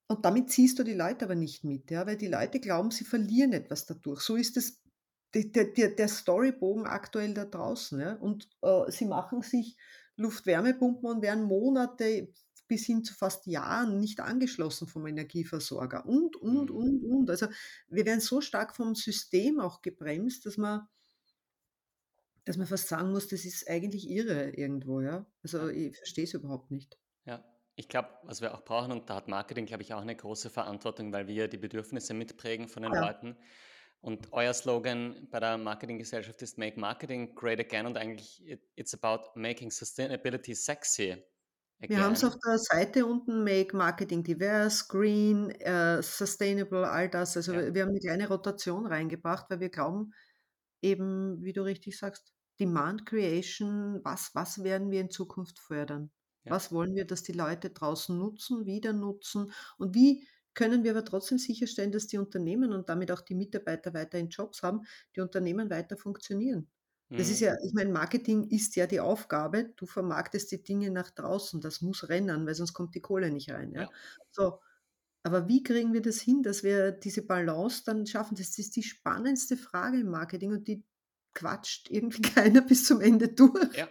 und 0.08 0.26
damit 0.26 0.50
ziehst 0.52 0.80
du 0.80 0.84
die 0.84 0.94
Leute 0.96 1.26
aber 1.26 1.36
nicht 1.36 1.64
mit, 1.64 1.92
ja, 1.92 2.08
weil 2.08 2.18
die 2.18 2.28
Leute 2.28 2.60
glauben, 2.60 2.92
sie 2.92 3.06
verlieren 3.06 3.54
etwas 3.54 3.86
dadurch. 3.86 4.22
So 4.22 4.36
ist 4.38 4.58
es 4.58 4.82
der 5.36 5.46
der 5.46 5.90
der 5.96 6.08
Storybogen 6.08 6.86
aktuell 6.88 7.34
da 7.34 7.46
draußen, 7.46 8.00
ja? 8.00 8.14
Und, 8.16 8.50
äh, 8.62 8.92
sie 8.92 9.06
machen 9.06 9.42
sich 9.44 9.78
Luft-Wärmepumpen 10.18 11.10
und 11.10 11.22
werden 11.22 11.44
Monate 11.46 12.34
bis 12.68 12.86
hin 12.86 13.04
zu 13.04 13.14
fast 13.16 13.48
Jahren 13.48 14.00
nicht 14.00 14.20
angeschlossen 14.20 14.88
vom 14.88 15.08
Energieversorger 15.08 16.06
und, 16.08 16.36
und, 16.38 16.72
Mhm. 16.72 16.72
und, 16.72 17.04
und. 17.04 17.30
Also, 17.30 17.48
wir 17.90 18.06
werden 18.06 18.22
so 18.22 18.42
stark 18.42 18.76
vom 18.76 18.96
System 18.96 19.60
auch 19.60 19.82
gebremst, 19.82 20.46
dass 20.46 20.58
man 20.58 20.88
dass 22.46 22.58
man 22.58 22.68
fast 22.68 22.88
sagen 22.88 23.12
muss, 23.12 23.28
das 23.28 23.46
ist 23.46 23.70
eigentlich 23.70 24.10
irre 24.10 24.52
irgendwo, 24.52 25.02
ja? 25.02 25.26
Also, 25.44 25.70
ich 25.70 25.96
verstehe 25.98 26.26
es 26.26 26.34
überhaupt 26.34 26.72
nicht. 26.72 26.98
Ja, 27.26 27.44
ich 27.76 27.88
glaube, 27.90 28.10
was 28.24 28.42
wir 28.42 28.54
auch 28.54 28.64
brauchen, 28.64 28.92
und 28.92 29.10
da 29.10 29.16
hat 29.16 29.28
Marketing, 29.28 29.66
glaube 29.66 29.84
ich, 29.84 29.94
auch 29.94 30.02
eine 30.02 30.16
große 30.16 30.50
Verantwortung, 30.50 31.12
weil 31.14 31.28
wir 31.28 31.48
die 31.48 31.58
Bedürfnisse 31.58 32.14
mitprägen 32.14 32.68
von 32.68 32.84
den 32.84 32.94
Ja. 32.94 33.02
Leuten. 33.02 33.38
Und 34.02 34.32
euer 34.32 34.54
Slogan 34.54 35.28
bei 35.30 35.40
der 35.42 35.58
Marketinggesellschaft 35.58 36.42
ist 36.42 36.58
Make 36.58 36.80
Marketing 36.80 37.36
Great 37.36 37.60
Again 37.60 37.86
und 37.86 37.98
eigentlich 37.98 38.46
it 38.48 38.62
it's 38.76 38.94
about 38.94 39.32
making 39.38 39.72
sustainability 39.72 40.56
sexy 40.56 41.24
Wir 41.90 42.02
haben's 42.02 42.24
auf 42.24 42.36
again. 42.36 42.44
der 42.46 42.60
Seite 42.60 43.08
unten 43.08 43.44
Make 43.44 43.76
Marketing 43.76 44.24
divers, 44.24 44.88
green, 44.88 45.50
äh, 45.50 46.04
sustainable, 46.04 46.88
all 46.88 47.10
das. 47.10 47.36
Also, 47.36 47.52
Ja, 47.52 47.64
wir 47.74 47.82
haben 47.82 47.94
'ne 47.94 48.00
kleine 48.00 48.28
Rotation 48.28 48.86
reingebracht, 48.86 49.50
weil 49.50 49.60
wir 49.60 49.70
glauben 49.70 50.14
eben, 50.82 51.44
wie 51.44 51.54
du 51.54 51.62
richtig 51.64 51.98
sagst, 51.98 52.34
Demand 52.60 53.06
Creation, 53.06 54.02
was 54.04 54.36
was 54.36 54.64
werden 54.64 54.92
wir 54.92 55.02
in 55.02 55.10
Zukunft 55.12 55.60
fördern? 55.60 56.12
ja, 56.44 56.52
Was 56.52 56.72
wollen 56.72 56.96
wir, 56.96 57.06
dass 57.06 57.24
die 57.24 57.32
Leute 57.34 57.70
draußen 57.70 58.18
nutzen, 58.18 58.66
wieder 58.66 58.92
nutzen? 58.94 59.52
Und 59.78 59.96
wie 59.96 60.28
können 60.54 60.84
wir 60.84 60.92
aber 60.92 61.06
trotzdem 61.06 61.38
sicherstellen, 61.38 61.92
dass 61.92 62.08
die 62.08 62.18
Unternehmen 62.18 62.74
und 62.74 62.90
damit 62.90 63.12
auch 63.12 63.22
die 63.22 63.36
Mitarbeiter 63.36 63.94
weiterhin 63.94 64.30
Jobs 64.30 64.64
haben, 64.64 64.82
die 65.16 65.22
Unternehmen 65.22 65.70
weiter 65.70 65.96
funktionieren? 65.98 66.70
Das 67.16 67.30
ist 67.30 67.40
mhm, 67.40 67.42
ja 67.42 67.54
ich 67.66 67.74
meine, 67.74 67.92
Marketing 67.92 68.50
ist 68.50 68.76
ja 68.76 68.88
die 68.88 69.00
Aufgabe, 69.00 69.74
du 69.76 69.86
vermarktest 69.86 70.52
die 70.52 70.64
Dinge 70.64 70.90
nach 70.92 71.12
draußen. 71.12 71.60
Das 71.62 71.82
muss 71.82 72.08
rennen, 72.10 72.46
weil 72.48 72.56
sonst 72.56 72.74
kommt 72.74 72.96
die 72.96 73.02
Kohle 73.02 73.32
nicht 73.32 73.52
rein, 73.52 73.72
ja? 73.74 73.86
ja, 73.86 73.90
So, 74.32 74.60
aber 75.24 75.48
wie 75.48 75.64
kriegen 75.64 75.94
wir 75.94 76.02
das 76.02 76.22
hin, 76.22 76.44
dass 76.44 76.64
wir 76.64 76.92
diese 76.92 77.24
Balance 77.26 77.84
dann 77.86 78.06
schaffen? 78.08 78.36
Das 78.38 78.58
ist 78.58 78.76
die 78.76 78.84
spannendste 78.84 79.58
Frage 79.58 80.00
im 80.02 80.10
Marketing 80.10 80.52
und 80.54 80.68
die 80.68 80.84
quatscht 81.34 81.90
irgendwie 81.92 82.22
keiner 82.24 82.62
bis 82.62 82.86
zum 82.86 83.02
Ende 83.02 83.30
durch 83.30 83.60
ja, 83.72 83.90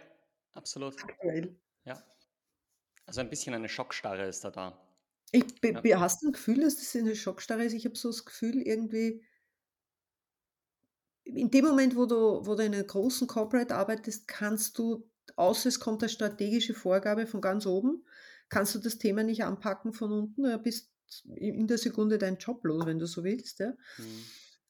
absolut. 0.53 0.95
aktuell. 1.03 1.57
Ja, 1.85 2.03
also 3.05 3.19
ein 3.21 3.29
bisschen 3.29 3.53
eine 3.53 3.67
Schockstarre 3.69 4.25
ist 4.27 4.43
da 4.45 4.51
da. 4.51 4.79
Ich 5.31 5.59
be 5.61 5.79
Ja, 5.83 5.83
hast 5.99 6.21
du 6.21 6.27
'n 6.27 6.33
Gefühl, 6.33 6.61
dass 6.61 6.75
das 6.77 6.95
eine 6.95 7.15
Schockstarre 7.15 7.63
ist? 7.65 7.73
Ich 7.73 7.85
habe 7.85 7.95
so 7.97 8.09
das 8.09 8.25
Gefühl 8.25 8.61
irgendwie 8.61 9.23
in 11.23 11.51
dem 11.51 11.65
Moment, 11.65 11.95
wo 11.95 12.05
du 12.05 12.45
wo 12.45 12.55
du 12.55 12.63
in 12.63 12.71
'ner 12.71 12.83
großen 12.83 13.27
Corporate 13.27 13.75
arbeitest, 13.75 14.27
kannst 14.27 14.77
du 14.77 15.09
außer 15.35 15.69
es 15.69 15.79
kommt 15.79 16.01
'ne 16.01 16.09
strategische 16.09 16.73
Vorgabe 16.73 17.27
von 17.27 17.41
ganz 17.41 17.65
oben, 17.65 18.05
kannst 18.49 18.75
du 18.75 18.79
das 18.79 18.97
Thema 18.97 19.23
nicht 19.23 19.43
anpacken 19.43 19.93
von 19.93 20.11
unten, 20.11 20.45
ja, 20.45 20.57
bist 20.57 20.91
in 21.35 21.67
der 21.67 21.77
Sekunde 21.77 22.17
deinen 22.17 22.37
Job 22.37 22.63
los, 22.65 22.85
wenn 22.85 22.99
du 22.99 23.07
so 23.07 23.23
willst, 23.23 23.59
ja? 23.59 23.73
mhm, 23.97 24.23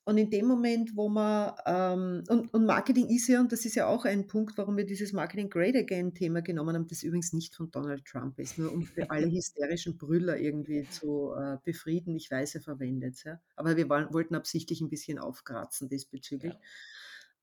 und 0.10 0.17
in 0.17 0.32
dem 0.32 0.47
Moment, 0.47 0.95
wo 0.95 1.08
man, 1.08 1.54
ähm, 1.67 2.23
und, 2.30 2.52
und 2.52 2.65
Marketing 2.65 3.10
ist 3.10 3.28
ja, 3.28 3.39
und 3.39 3.52
das 3.52 3.63
ist 3.65 3.75
ja 3.75 3.86
auch 3.86 4.06
ein 4.06 4.25
Punkt, 4.25 4.58
warum 4.58 4.75
wir 4.75 4.84
dieses 4.84 5.13
Marketing 5.13 5.52
Great 5.52 5.75
Again 5.75 6.15
Thema 6.15 6.41
genommen 6.41 6.75
haben, 6.75 6.88
das 6.88 7.04
übrigens 7.04 7.32
nicht 7.32 7.54
von 7.54 7.69
Donald 7.69 8.06
Trump 8.06 8.39
ist, 8.39 8.58
nur 8.58 8.73
um 8.73 8.82
für 8.82 9.08
alle 9.12 9.30
hysterischen 9.30 9.99
Brüller 9.99 10.39
irgendwie 10.39 10.89
zu 10.89 11.34
äh, 11.38 11.58
befrieden. 11.63 12.15
Ich 12.15 12.32
weiß, 12.32 12.56
er 12.56 12.62
verwendet 12.62 13.17
es, 13.17 13.23
ja. 13.23 13.39
Aber 13.56 13.78
wir 13.78 13.88
wollen, 13.88 14.12
wollten 14.12 14.34
absichtlich 14.34 14.82
ein 14.82 14.89
bisschen 14.89 15.19
aufkratzen 15.19 15.89
diesbezüglich. 15.89 16.54
Ja. 16.54 16.60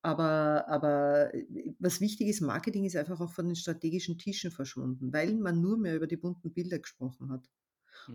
Aber, 0.01 0.67
aber 0.67 1.33
äh, 1.33 1.73
was 1.79 2.01
wichtig 2.01 2.27
ist, 2.27 2.41
Marketing 2.41 2.83
ist 2.83 2.97
einfach 2.97 3.21
auch 3.21 3.31
von 3.31 3.45
den 3.45 3.55
strategischen 3.55 4.17
Tischen 4.17 4.51
verschwunden, 4.51 5.13
weil 5.13 5.35
man 5.35 5.61
nur 5.61 5.77
mehr 5.77 5.95
über 5.95 6.07
die 6.07 6.17
bunten 6.17 6.51
Bilder 6.51 6.79
gesprochen 6.79 7.31
hat. 7.31 7.49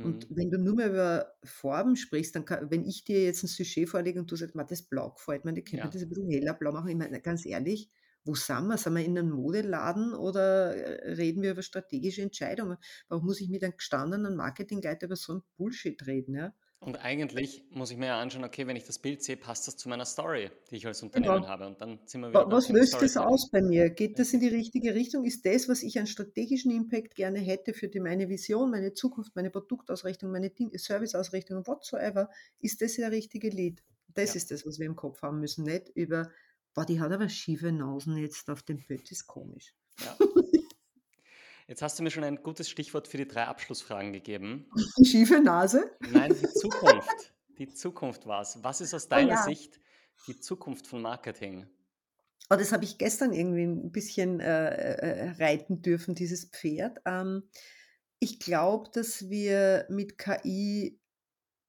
Und 0.01 0.27
Mhm. 0.27 0.31
wenn 0.31 0.51
du 0.51 0.59
nur 0.59 0.75
mehr 0.75 0.91
über 0.91 1.35
Farben 1.45 1.97
sprichst, 1.97 2.35
dann 2.35 2.45
kann, 2.45 2.71
wenn 2.71 2.85
ich 2.85 3.05
dir 3.05 3.23
jetzt 3.25 3.43
ein 3.45 3.47
Sujet 3.49 3.89
vorlege 3.89 4.19
und 4.21 4.31
du 4.31 4.37
sagst, 4.37 4.55
"Ma, 4.55 4.65
das 4.65 4.83
Blau 4.83 5.11
gefällt 5.13 5.45
mir, 5.45 5.53
könnte 5.55 5.83
man 5.85 5.91
Ja. 5.91 5.93
das 5.93 6.03
ein 6.03 6.09
bisschen 6.09 6.31
heller 6.31 6.55
blau 6.55 6.73
machen? 6.73 6.89
Ich 6.89 6.97
meine, 6.97 7.21
ganz 7.21 7.47
ehrlich, 7.47 7.91
wo 8.25 8.35
sind 8.35 8.67
wir? 8.69 8.79
Sind 8.79 8.95
wir 8.95 9.05
in 9.05 9.19
einem 9.19 9.31
Modeladen 9.31 10.15
oder 10.15 10.75
äh, 10.77 11.13
reden 11.15 11.43
wir 11.43 11.53
über 11.53 11.63
strategische 11.63 12.23
Entscheidungen? 12.23 12.79
Warum 13.09 13.27
muss 13.27 13.41
ich 13.41 13.49
mit 13.51 13.63
einem 13.65 13.77
gestandenen 13.77 14.37
Marketingleiter 14.37 15.07
über 15.07 15.17
so 15.17 15.35
ein 15.35 15.43
Bullshit 15.57 16.05
reden? 16.07 16.35
Ja? 16.37 16.55
Und 16.83 16.97
eigentlich 16.97 17.65
muss 17.71 17.91
ich 17.93 17.97
mir 17.97 18.07
ja 18.07 18.21
anschauen, 18.21 18.45
okay, 18.45 18.67
wenn 18.67 18.77
ich 18.77 18.85
das 18.85 18.99
Bild 18.99 19.23
sehe, 19.23 19.37
passt 19.37 19.69
das 19.69 19.77
zu 19.77 19.89
meiner 19.89 20.05
Story, 20.05 20.51
die 20.71 20.77
ich 20.77 20.87
als 20.87 21.03
Unternehmen 21.03 21.47
Genau. 21.47 21.47
habe. 21.47 21.67
Und 21.67 21.81
dann 21.81 22.01
sind 22.07 22.21
wir 22.23 22.33
wieder 22.33 22.49
was 22.51 22.69
löst 22.71 23.03
das 23.03 23.17
aus 23.17 23.51
bei 23.51 23.63
mir? 23.63 23.91
Geht 23.91 24.19
das 24.19 24.33
in 24.33 24.41
die 24.41 24.49
richtige 24.49 24.95
Richtung? 24.95 25.25
Ist 25.25 25.47
das, 25.47 25.69
was 25.69 25.83
ich 25.83 25.99
an 25.99 26.07
strategischen 26.07 26.71
Impact 26.73 27.15
gerne 27.15 27.39
hätte 27.41 27.75
für 27.75 27.89
die 27.89 28.01
meine 28.01 28.29
Vision, 28.29 28.71
meine 28.71 28.95
Zukunft, 28.95 29.37
meine 29.37 29.51
Produktausrichtung, 29.51 30.33
meine 30.33 30.51
Serviceausrichtung, 30.75 31.67
whatsoever, 31.67 32.31
ist 32.61 32.83
das 32.83 32.95
der 32.97 33.13
richtige 33.13 33.51
Lead? 33.51 33.83
Das 34.09 34.35
Ja. 34.35 34.37
ist 34.37 34.51
das, 34.51 34.67
was 34.67 34.79
wir 34.79 34.87
im 34.87 34.97
Kopf 34.97 35.23
haben 35.23 35.41
müssen, 35.41 35.65
nicht 35.65 35.91
über: 35.91 36.31
„Boah, 36.75 36.87
die 36.87 37.01
hat 37.01 37.13
aber 37.13 37.29
schiefe 37.29 37.73
Nasen 37.73 38.17
jetzt 38.19 38.51
auf 38.51 38.63
dem 38.63 38.85
Bild, 38.87 39.11
ist 39.13 39.27
komisch.“ 39.27 39.75
Ja. 40.01 40.19
Jetzt 41.73 41.81
hast 41.81 41.99
du 41.99 42.03
mir 42.03 42.11
schon 42.11 42.23
ein 42.23 42.43
gutes 42.43 42.69
Stichwort 42.69 43.09
für 43.09 43.17
die 43.17 43.27
drei 43.27 43.47
Abschlussfragen 43.47 44.13
gegeben. 44.13 44.67
Die 44.99 45.07
schiefe 45.07 45.41
Nase? 45.41 45.91
Nein, 46.01 46.35
die 46.39 46.47
Zukunft. 46.47 47.33
Die 47.57 47.67
Zukunft 47.73 48.27
war's. 48.27 48.63
Was 48.63 48.83
ist 48.83 48.93
aus 48.93 49.07
Oh 49.07 49.09
deiner 49.09 49.31
ja. 49.31 49.43
Sicht 49.43 49.81
die 50.27 50.39
Zukunft 50.39 50.87
von 50.87 51.01
Marketing? 51.01 51.67
Oh, 52.51 52.57
das 52.57 52.73
habe 52.73 52.85
ich 52.85 52.99
gestern 52.99 53.33
irgendwie 53.33 53.63
'n 53.63 53.91
bisschen, 53.91 54.41
äh, 54.41 54.67
äh, 54.75 55.31
reiten 55.43 55.81
dürfen, 55.81 56.15
dieses 56.15 56.45
Pferd. 56.51 56.99
Ähm, 57.07 57.45
ich 58.19 58.39
glaube, 58.39 58.91
dass 58.93 59.31
wir 59.31 59.87
mit 59.89 60.19
KI 60.19 61.01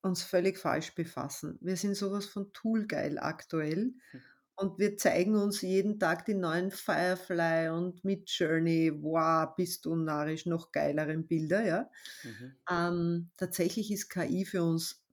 uns 0.01 0.21
völlig 0.21 0.57
falsch 0.57 0.95
befassen. 0.95 1.57
Wir 1.61 1.77
sind 1.77 1.95
so 1.95 2.11
was 2.11 2.25
von 2.25 2.51
toolgeil 2.51 3.19
aktuell 3.19 3.93
Hm. 4.11 4.21
Und 4.55 4.79
wir 4.79 4.97
zeigen 4.97 5.35
uns 5.35 5.61
jeden 5.61 5.99
Tag 5.99 6.25
die 6.25 6.35
neuen 6.35 6.71
Firefly 6.71 7.69
und 7.69 8.03
Midjourney, 8.05 8.91
wow, 9.01 9.49
bist 9.55 9.85
du 9.85 9.95
narrisch, 9.95 10.45
noch 10.45 10.71
geileren 10.71 11.27
Bilder, 11.27 11.65
ja. 11.65 11.89
Mhm. 12.23 12.55
Ähm, 12.69 13.31
tatsächlich 13.37 13.91
ist 13.91 14.09
KI 14.09 14.45
für 14.45 14.63
uns 14.63 15.03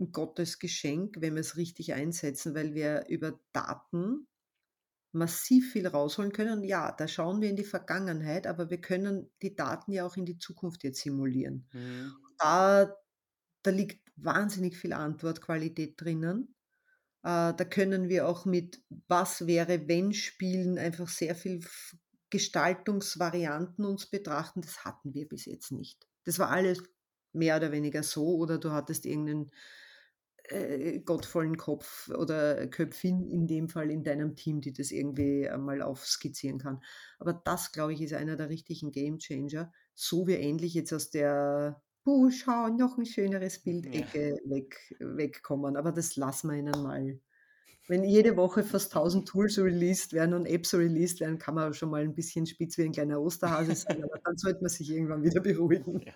'n 0.00 0.12
Gottesgeschenk, 0.12 1.16
wenn 1.20 1.36
wir's 1.36 1.56
richtig 1.56 1.94
einsetzen, 1.94 2.54
weil 2.54 2.74
wir 2.74 3.06
über 3.08 3.38
Daten 3.52 4.26
massiv 5.12 5.72
viel 5.72 5.86
rausholen 5.86 6.32
können. 6.32 6.58
Und 6.60 6.64
ja, 6.64 6.92
da 6.92 7.08
schauen 7.08 7.40
wir 7.40 7.50
in 7.50 7.56
die 7.56 7.64
Vergangenheit, 7.64 8.46
aber 8.46 8.70
wir 8.70 8.80
können 8.80 9.30
die 9.42 9.54
Daten 9.56 9.92
ja 9.92 10.06
auch 10.06 10.16
in 10.16 10.26
die 10.26 10.38
Zukunft 10.38 10.84
jetzt 10.84 11.00
simulieren. 11.02 11.68
Mhm. 11.72 12.24
Da 12.38 12.96
da 13.62 13.70
liegt 13.72 14.12
wahnsinnig 14.16 14.76
viel 14.76 14.92
Antwortqualität 14.94 16.00
drinnen. 16.00 16.53
Äh, 17.24 17.54
da 17.54 17.64
können 17.64 18.08
wir 18.10 18.28
auch 18.28 18.44
mit 18.44 18.82
Was-wäre-wenn-Spielen 19.08 20.78
einfach 20.78 21.08
sehr 21.08 21.34
viel 21.34 21.60
Gestaltungsvarianten 22.30 23.84
uns 23.86 24.06
betrachten. 24.06 24.60
Das 24.62 24.84
hatten 24.84 25.14
wir 25.14 25.26
bis 25.28 25.46
jetzt 25.46 25.72
nicht. 25.72 26.06
Das 26.24 26.38
war 26.38 26.50
alles 26.50 26.82
mehr 27.32 27.56
oder 27.56 27.72
weniger 27.72 28.02
so 28.02 28.36
oder 28.36 28.58
du 28.58 28.70
hattest 28.72 29.06
irgend 29.06 29.26
'nen, 29.26 29.50
äh, 30.44 31.00
gottvollen 31.00 31.56
Kopf 31.56 32.08
oder 32.10 32.66
Köpfin 32.68 33.26
in 33.30 33.46
dem 33.46 33.68
Fall 33.68 33.90
in 33.90 34.04
deinem 34.04 34.36
Team, 34.36 34.60
die 34.60 34.72
das 34.72 34.90
irgendwie 34.92 35.48
einmal 35.48 35.82
aufskizzieren 35.82 36.58
kann. 36.58 36.82
Aber 37.18 37.32
das, 37.34 37.72
glaube 37.72 37.94
ich, 37.94 38.02
ist 38.02 38.14
einer 38.14 38.36
der 38.36 38.50
richtigen 38.50 38.92
Gamechanger, 38.92 39.72
so 39.94 40.26
wir 40.26 40.40
endlich 40.40 40.74
jetzt 40.74 40.92
aus 40.92 41.10
der 41.10 41.82
„Puh, 42.04 42.30
schau, 42.30 42.68
noch 42.68 42.98
'n 42.98 43.06
schöneres 43.06 43.60
Bild“ 43.62 43.86
Ja. 43.92 44.24
Weg 44.44 44.94
wegkommen. 45.00 45.76
Aber 45.76 45.90
das 45.90 46.16
lassen 46.16 46.50
wir 46.50 46.58
ihnen 46.58 46.82
mal. 46.82 47.18
Wenn 47.88 48.04
jede 48.04 48.36
Woche 48.36 48.64
fast 48.64 48.94
1.000 48.94 49.28
Tools 49.28 49.58
released 49.58 50.12
werden 50.14 50.34
und 50.34 50.46
Apps 50.46 50.74
released 50.74 51.20
werden, 51.20 51.38
kann 51.38 51.54
man 51.56 51.74
schon 51.74 51.90
mal 51.90 52.02
'n 52.04 52.14
bisschen 52.14 52.46
spitz 52.46 52.78
wie 52.78 52.82
'n 52.84 52.92
kleiner 52.92 53.20
Osterhase 53.22 53.74
sein, 53.74 54.02
aber 54.04 54.18
dann 54.24 54.36
sollte 54.38 54.60
man 54.62 54.70
sich 54.70 54.90
irgendwann 54.90 55.22
wieder 55.24 55.40
beruhigen. 55.40 56.06
Ja. 56.06 56.14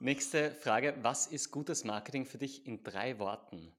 Nächste 0.00 0.50
Frage: 0.50 0.96
Was 1.02 1.26
ist 1.28 1.50
gutes 1.50 1.84
Marketing 1.84 2.26
für 2.26 2.38
dich 2.38 2.66
in 2.66 2.82
3 2.82 3.18
Worten? 3.18 3.72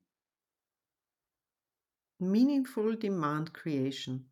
Meaningful 2.19 2.95
Demand 2.95 3.53
Creation. 3.56 4.29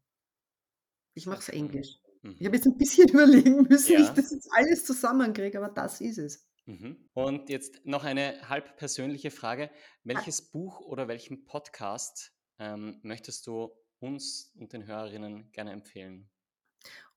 Ich 1.18 1.26
mache 1.28 1.40
es 1.42 1.50
Sehr 1.50 1.82
Englisch. 2.24 2.40
Ich 2.40 2.46
habe 2.48 2.56
Mhm. 2.56 2.58
jetzt 2.58 2.66
'n 2.68 2.78
bisschen 2.78 3.08
überlegen 3.10 3.64
müssen, 3.70 3.98
wie 3.98 4.04
ich 4.04 4.14
Ja. 4.14 4.14
das 4.14 4.32
jetzt 4.32 4.50
alles 4.54 4.86
zusammenkriege, 4.86 5.58
aber 5.60 5.70
das 5.74 6.02
ist 6.02 6.18
es. 6.18 6.48
Mhm. 6.66 7.10
Und 7.14 7.50
jetzt 7.50 7.86
noch 7.86 8.04
eine 8.04 8.48
halb 8.50 8.78
persönliche 8.78 9.32
Frage. 9.32 9.70
Welches 10.04 10.52
Buch 10.52 10.80
oder 10.82 11.08
welchen 11.08 11.46
Podcast, 11.46 12.34
ähm, 12.60 13.00
möchtest 13.04 13.48
du 13.48 13.72
uns 14.00 14.54
und 14.56 14.74
den 14.74 14.86
Hörerinnen 14.86 15.52
gerne 15.52 15.72
empfehlen? 15.72 16.30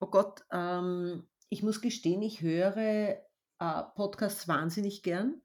Oh 0.01 0.07
Gott, 0.07 0.43
ähm, 0.51 1.27
ich 1.49 1.63
muss 1.63 1.81
gestehen, 1.81 2.21
ich 2.21 2.41
höre, 2.41 3.21
äh, 3.59 3.83
Podcasts 3.95 4.47
wahnsinnig 4.47 5.03
gern. 5.03 5.41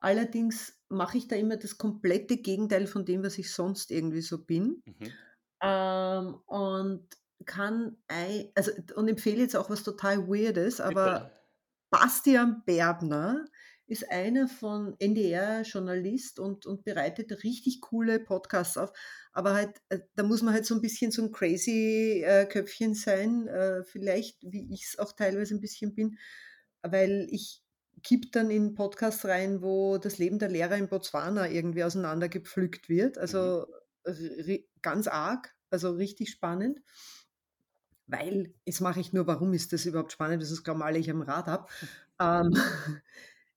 Allerdings 0.00 0.82
mache 0.90 1.16
ich 1.18 1.28
da 1.28 1.36
immer 1.36 1.56
das 1.56 1.78
komplette 1.78 2.36
Gegenteil 2.36 2.86
von 2.86 3.06
dem, 3.06 3.22
was 3.24 3.38
ich 3.38 3.50
sonst 3.52 3.90
irgendwie 3.90 4.20
so 4.20 4.44
bin. 4.44 4.82
Mhm. 4.86 5.16
Ähm, 5.62 6.36
und 6.46 7.08
kann 7.46 7.98
ei 8.08 8.52
also 8.54 8.72
und 8.96 9.08
empfehle 9.08 9.38
jetzt 9.42 9.56
auch 9.56 9.70
was 9.70 9.82
total 9.84 10.28
Weirdes, 10.28 10.80
aber. 10.80 11.30
Bastian 11.90 12.64
Berbner 12.66 13.46
ist 13.86 14.10
einer 14.10 14.48
von 14.48 14.96
NDR-Journalist 14.98 16.40
und 16.40 16.66
und 16.66 16.84
bereitet 16.84 17.44
richtig 17.44 17.80
coole 17.82 18.20
Podcasts 18.20 18.76
auf. 18.78 18.92
Aber 19.32 19.54
halt, 19.54 19.80
äh, 19.90 20.00
da 20.16 20.24
muss 20.24 20.42
man 20.42 20.54
halt 20.54 20.66
so 20.66 20.74
'n 20.74 20.80
bisschen 20.82 21.12
so 21.12 21.22
'n 21.22 21.32
crazy, 21.32 22.22
äh, 22.26 22.46
Köpfchen 22.46 22.94
sein, 22.94 23.46
äh, 23.48 23.84
vielleicht, 23.84 24.38
wie 24.42 24.72
ich's 24.74 24.98
auch 24.98 25.12
teilweise 25.12 25.54
'n 25.54 25.60
bisschen 25.60 25.94
bin, 25.94 26.18
weil 26.82 27.28
ich 27.30 27.62
kippe 28.02 28.28
dann 28.32 28.50
in 28.50 28.74
Podcasts 28.74 29.24
rein, 29.26 29.62
wo 29.62 29.98
das 29.98 30.18
Leben 30.18 30.38
der 30.40 30.50
Lehrer 30.50 30.76
in 30.76 30.88
Botswana 30.88 31.48
irgendwie 31.50 31.84
auseinandergepflückt 31.84 32.88
wird. 32.88 33.18
Mhm. 33.26 33.54
Also, 33.56 33.66
ri 34.06 34.68
ganz 34.82 35.06
arg, 35.08 35.54
also 35.70 35.92
richtig 35.92 36.30
spannend. 36.30 36.80
Weil 38.08 38.52
jetzt 38.66 38.80
mache 38.82 39.00
ich 39.00 39.12
nur 39.12 39.26
warum 39.26 39.52
ist 39.54 39.72
das 39.72 39.86
überhaupt 39.86 40.12
spannend? 40.12 40.42
Das 40.42 40.50
ist 40.50 40.62
glauben 40.62 40.82
alle, 40.82 40.98
ich 40.98 41.08
habe 41.08 41.20
'n 41.20 41.22
Rad 41.22 41.48
ab. 41.48 41.70
Ähm, 42.20 42.50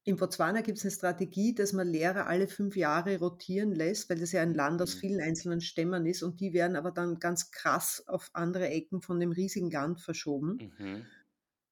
in 0.05 0.15
Botswana 0.17 0.62
gibt's 0.62 0.83
'ne 0.86 0.91
Strategie, 0.91 1.53
dass 1.55 1.73
man 1.73 1.88
Lehrer 1.88 2.27
alle 2.27 2.47
5 2.47 2.75
Jahre 2.77 3.19
rotieren 3.19 3.73
lässt, 3.73 4.10
weil 4.10 4.19
das 4.19 4.31
ja 4.31 4.41
ein 4.41 4.53
Land 4.53 4.81
aus 4.81 4.93
Mhm. 4.93 4.95
vielen 4.95 5.21
einzelnen 5.21 5.62
Stämmen 5.62 6.05
ist 6.05 6.23
und 6.23 6.39
die 6.41 6.53
werden 6.53 6.77
aber 6.77 6.91
dann 6.91 7.19
ganz 7.19 7.51
krass 7.51 8.03
auf 8.07 8.29
andere 8.33 8.69
Ecken 8.69 9.01
von 9.01 9.19
dem 9.19 9.31
riesigen 9.33 9.69
Land 9.71 10.01
verschoben. 10.01 10.60
Mhm. 10.60 11.12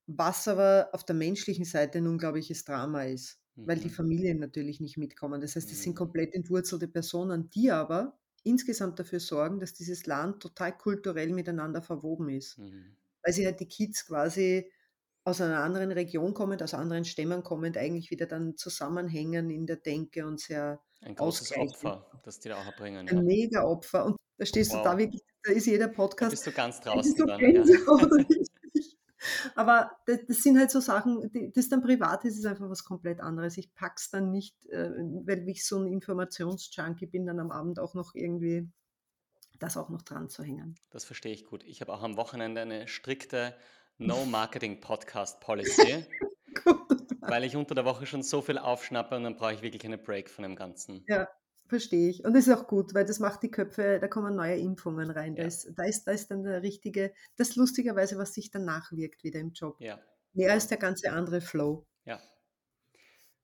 Was 0.10 0.48
aber 0.48 0.90
auf 0.94 1.04
der 1.04 1.16
menschlichen 1.16 1.66
Seite 1.66 1.98
'n 1.98 2.06
unglaubliches 2.08 2.64
Drama 2.64 3.04
ist, 3.06 3.40
weil 3.64 3.80
die 3.80 3.90
Mhm. 3.90 3.90
Familien 3.90 4.38
natürlich 4.40 4.80
nicht 4.80 4.98
mitkommen. 4.98 5.42
Das 5.42 5.56
heißt, 5.56 5.72
das 5.72 5.82
sind 5.82 5.96
Mhm. 5.96 5.96
komplett 5.96 6.34
entwurzelte 6.36 6.88
Personen, 6.88 7.50
die 7.50 7.72
aber 7.72 8.20
insgesamt 8.46 9.00
dafür 9.00 9.20
sorgen, 9.20 9.60
dass 9.60 9.74
dieses 9.74 10.06
Land 10.06 10.42
total 10.42 10.78
kulturell 10.78 11.34
miteinander 11.34 11.82
verwoben 11.82 12.30
ist. 12.30 12.58
Mhm. 12.58 12.96
Weil 13.24 13.34
sie 13.34 13.46
halt 13.46 13.60
die 13.60 13.68
Kids 13.68 14.06
quasi 14.06 14.72
aus 15.24 15.42
einer 15.42 15.60
anderen 15.64 15.92
Region 15.92 16.34
kommend, 16.36 16.62
aus 16.62 16.74
anderen 16.76 17.04
Stämmen 17.04 17.44
kommend, 17.44 17.78
eigentlich 17.78 18.12
wieder 18.12 18.28
dann 18.28 18.56
zusammenhängen 18.58 19.50
in 19.50 19.66
der 19.66 19.78
Denke 19.78 20.26
und 20.26 20.40
sehr 20.40 20.80
Ein 21.02 21.16
großes. 21.16 21.52
Opfer, 21.58 22.06
das 22.24 22.40
die 22.40 22.50
da 22.50 22.58
auch 22.62 22.66
erbringen, 22.66 23.08
ja. 23.08 23.14
Ein 23.14 23.26
Mega-Opfer 23.26 24.06
und 24.06 24.18
da 24.38 24.46
stehst 24.46 24.74
du 24.74 24.78
da 24.78 24.92
Wow. 24.92 24.98
wirklich 25.00 25.22
da 25.44 25.52
ist 25.52 25.66
jeder 25.68 25.88
Da 25.88 25.94
Podcast 25.94 26.32
bist 26.32 26.46
du 26.48 26.52
ganz 26.52 26.80
draußen 26.82 27.16
dann, 27.26 27.40
ja. 27.40 27.64
Aber 29.56 29.92
da 30.06 30.16
das 30.28 30.44
sind 30.44 30.58
halt 30.58 30.72
so 30.72 30.80
Sachen, 30.80 31.32
die 31.32 31.52
das 31.52 31.70
dann 31.70 31.82
privat 31.82 32.26
ist 32.26 32.38
es 32.38 32.46
einfach 32.46 32.70
was 32.70 32.84
komplett 32.84 33.22
anderes. 33.22 33.58
Ich 33.58 33.74
pack's 33.74 34.10
dann 34.10 34.32
nicht, 34.32 34.66
äh, 34.68 34.92
weil 35.26 35.48
ich 35.50 35.66
so 35.66 35.78
'n 35.78 35.88
Informationsjunkie 35.88 37.08
bin, 37.08 37.26
dann 37.26 37.40
am 37.40 37.52
Abend 37.52 37.80
auch 37.80 37.94
noch 37.94 38.16
irgendwie 38.16 38.70
das 39.60 39.78
auch 39.78 39.90
noch 39.90 40.02
dran 40.02 40.30
zu 40.30 40.44
hängen. 40.44 40.76
Das 40.90 41.06
verstehe 41.06 41.34
ich 41.34 41.46
gut. 41.46 41.64
Ich 41.64 41.82
habe 41.82 41.94
auch 41.94 42.04
am 42.04 42.18
Wochenende 42.18 42.62
eine 42.62 42.88
strikte 42.88 43.56
No-Marketing-Podcast-Policy, 43.98 46.06
weil 47.22 47.44
ich 47.44 47.56
unter 47.56 47.76
der 47.76 47.86
Woche 47.86 48.06
schon 48.06 48.24
so 48.24 48.42
viel 48.42 48.58
aufschnappe 48.58 49.16
und 49.16 49.24
dann 49.24 49.38
brauche 49.38 49.54
ich 49.54 49.62
wirklich 49.62 49.86
einen 49.86 50.04
Break 50.04 50.30
von 50.30 50.44
dem 50.44 50.56
Ganzen. 50.56 51.06
Ja. 51.08 51.28
Verstehe 51.68 52.10
ich. 52.10 52.24
Und 52.24 52.34
das 52.36 52.48
ist 52.48 52.54
auch 52.54 52.68
gut, 52.68 52.94
weil 52.94 53.06
das 53.06 53.20
macht 53.20 53.42
die 53.44 53.50
Köpfe, 53.50 53.98
da 54.00 54.08
kommen 54.08 54.36
neue 54.36 54.56
Impfungen 54.58 55.10
rein. 55.10 55.36
Da, 55.36 55.42
Ja. 55.42 55.48
ist, 55.48 55.72
da, 55.76 55.84
ist, 55.84 56.04
da 56.06 56.12
ist 56.12 56.30
dann 56.30 56.44
der 56.44 56.62
richtige, 56.62 57.14
das 57.38 57.50
ist 57.50 57.56
lustigerweise, 57.56 58.18
was 58.18 58.34
sich 58.36 58.52
danach 58.52 58.92
wirkt 58.92 59.24
wieder 59.24 59.40
im 59.40 59.52
Job. 59.52 59.76
Ja, 59.80 60.00
Mehr 60.34 60.52
als 60.54 60.68
der 60.68 60.78
ganze 60.78 61.12
andere 61.12 61.42
Flow. 61.42 61.86
ja. 62.06 62.20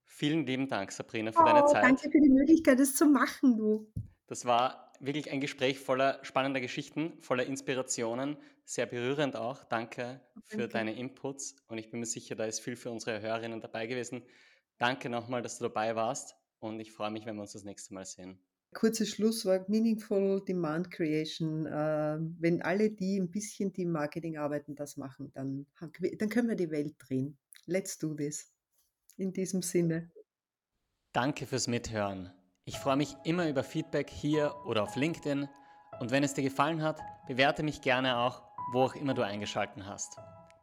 Vielen 0.05 0.45
lieben 0.45 0.67
Dank, 0.67 0.91
Sabrina, 0.91 1.32
für 1.32 1.43
deine 1.43 1.63
Oh, 1.63 1.67
Zeit. 1.67 1.84
danke 1.84 2.11
für 2.11 2.19
die 2.22 2.30
Möglichkeit, 2.30 2.80
das 2.80 2.93
zu 2.95 3.05
machen, 3.05 3.57
du. 3.57 3.91
Das 4.28 4.45
war 4.45 4.93
wirklich 4.99 5.32
ein 5.32 5.41
Gespräch 5.41 5.80
voller 5.80 6.19
spannender 6.24 6.61
Geschichten, 6.61 7.19
voller 7.22 7.45
Inspirationen, 7.45 8.38
sehr 8.65 8.86
berührend 8.86 9.36
auch. 9.36 9.63
Danke 9.63 10.22
für 10.45 10.57
Danke. 10.57 10.74
deine 10.74 10.93
Inputs 10.95 11.55
und 11.69 11.78
ich 11.80 11.89
bin 11.89 11.99
mir 12.01 12.05
sicher, 12.05 12.36
da 12.36 12.45
ist 12.45 12.59
viel 12.59 12.76
für 12.76 12.91
unsere 12.91 13.22
Hörerinnen 13.22 13.61
dabei 13.61 13.88
gewesen. 13.88 14.24
Danke 14.78 15.09
nochmal, 15.09 15.41
dass 15.41 15.57
du 15.57 15.63
dabei 15.63 15.95
warst 15.95 16.36
und 16.62 16.80
ich 16.80 16.91
freue 16.91 17.12
mich, 17.12 17.26
wenn 17.26 17.36
wir 17.36 17.41
uns 17.41 17.53
das 17.53 17.64
nächste 17.64 17.93
Mal 17.93 18.05
sehen. 18.05 18.39
Kurzes 18.74 19.09
Schlusswort, 19.09 19.68
Meaningful 19.68 20.43
Demand 20.45 20.91
Creation. 20.91 21.66
Äh, 21.66 22.18
wenn 22.39 22.62
alle, 22.62 22.89
die 22.89 23.20
ein 23.20 23.30
bisschen 23.30 23.74
Team 23.74 23.91
Marketing 23.91 24.38
arbeiten, 24.38 24.76
das 24.76 24.95
machen, 24.95 25.30
dann, 25.34 25.66
dann 25.80 26.30
können 26.30 26.47
wir 26.47 26.55
die 26.55 26.72
Welt 26.72 26.95
drehen. 26.99 27.38
Let's 27.66 27.97
do 27.97 28.14
this. 28.14 28.53
In 29.18 29.34
diesem 29.34 29.62
Sinne. 29.62 30.09
Danke 31.12 31.45
fürs 31.45 31.68
Mithören. 31.68 32.32
Ich 32.64 32.78
freue 32.78 32.95
mich 32.95 33.18
immer 33.26 33.49
über 33.49 33.64
Feedback 33.64 34.09
hier 34.09 34.55
oder 34.66 34.84
auf 34.84 34.95
LinkedIn 34.95 35.49
und 35.99 36.12
wenn 36.12 36.24
es 36.24 36.34
dir 36.34 36.43
gefallen 36.43 36.82
hat, 36.82 37.01
bewerte 37.28 37.64
mich 37.64 37.82
gerne 37.82 38.18
auch, 38.18 38.43
wo 38.72 38.84
auch 38.84 38.95
immer 38.95 39.14
du 39.14 39.24
eingeschaltet 39.24 39.84
hast. 39.86 40.18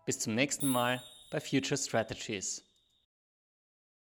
Bis 0.06 0.18
zum 0.18 0.34
nächsten 0.34 0.66
Mal 0.66 1.02
bei 1.30 1.40
Future 1.40 1.76
Strategies. 1.76 2.67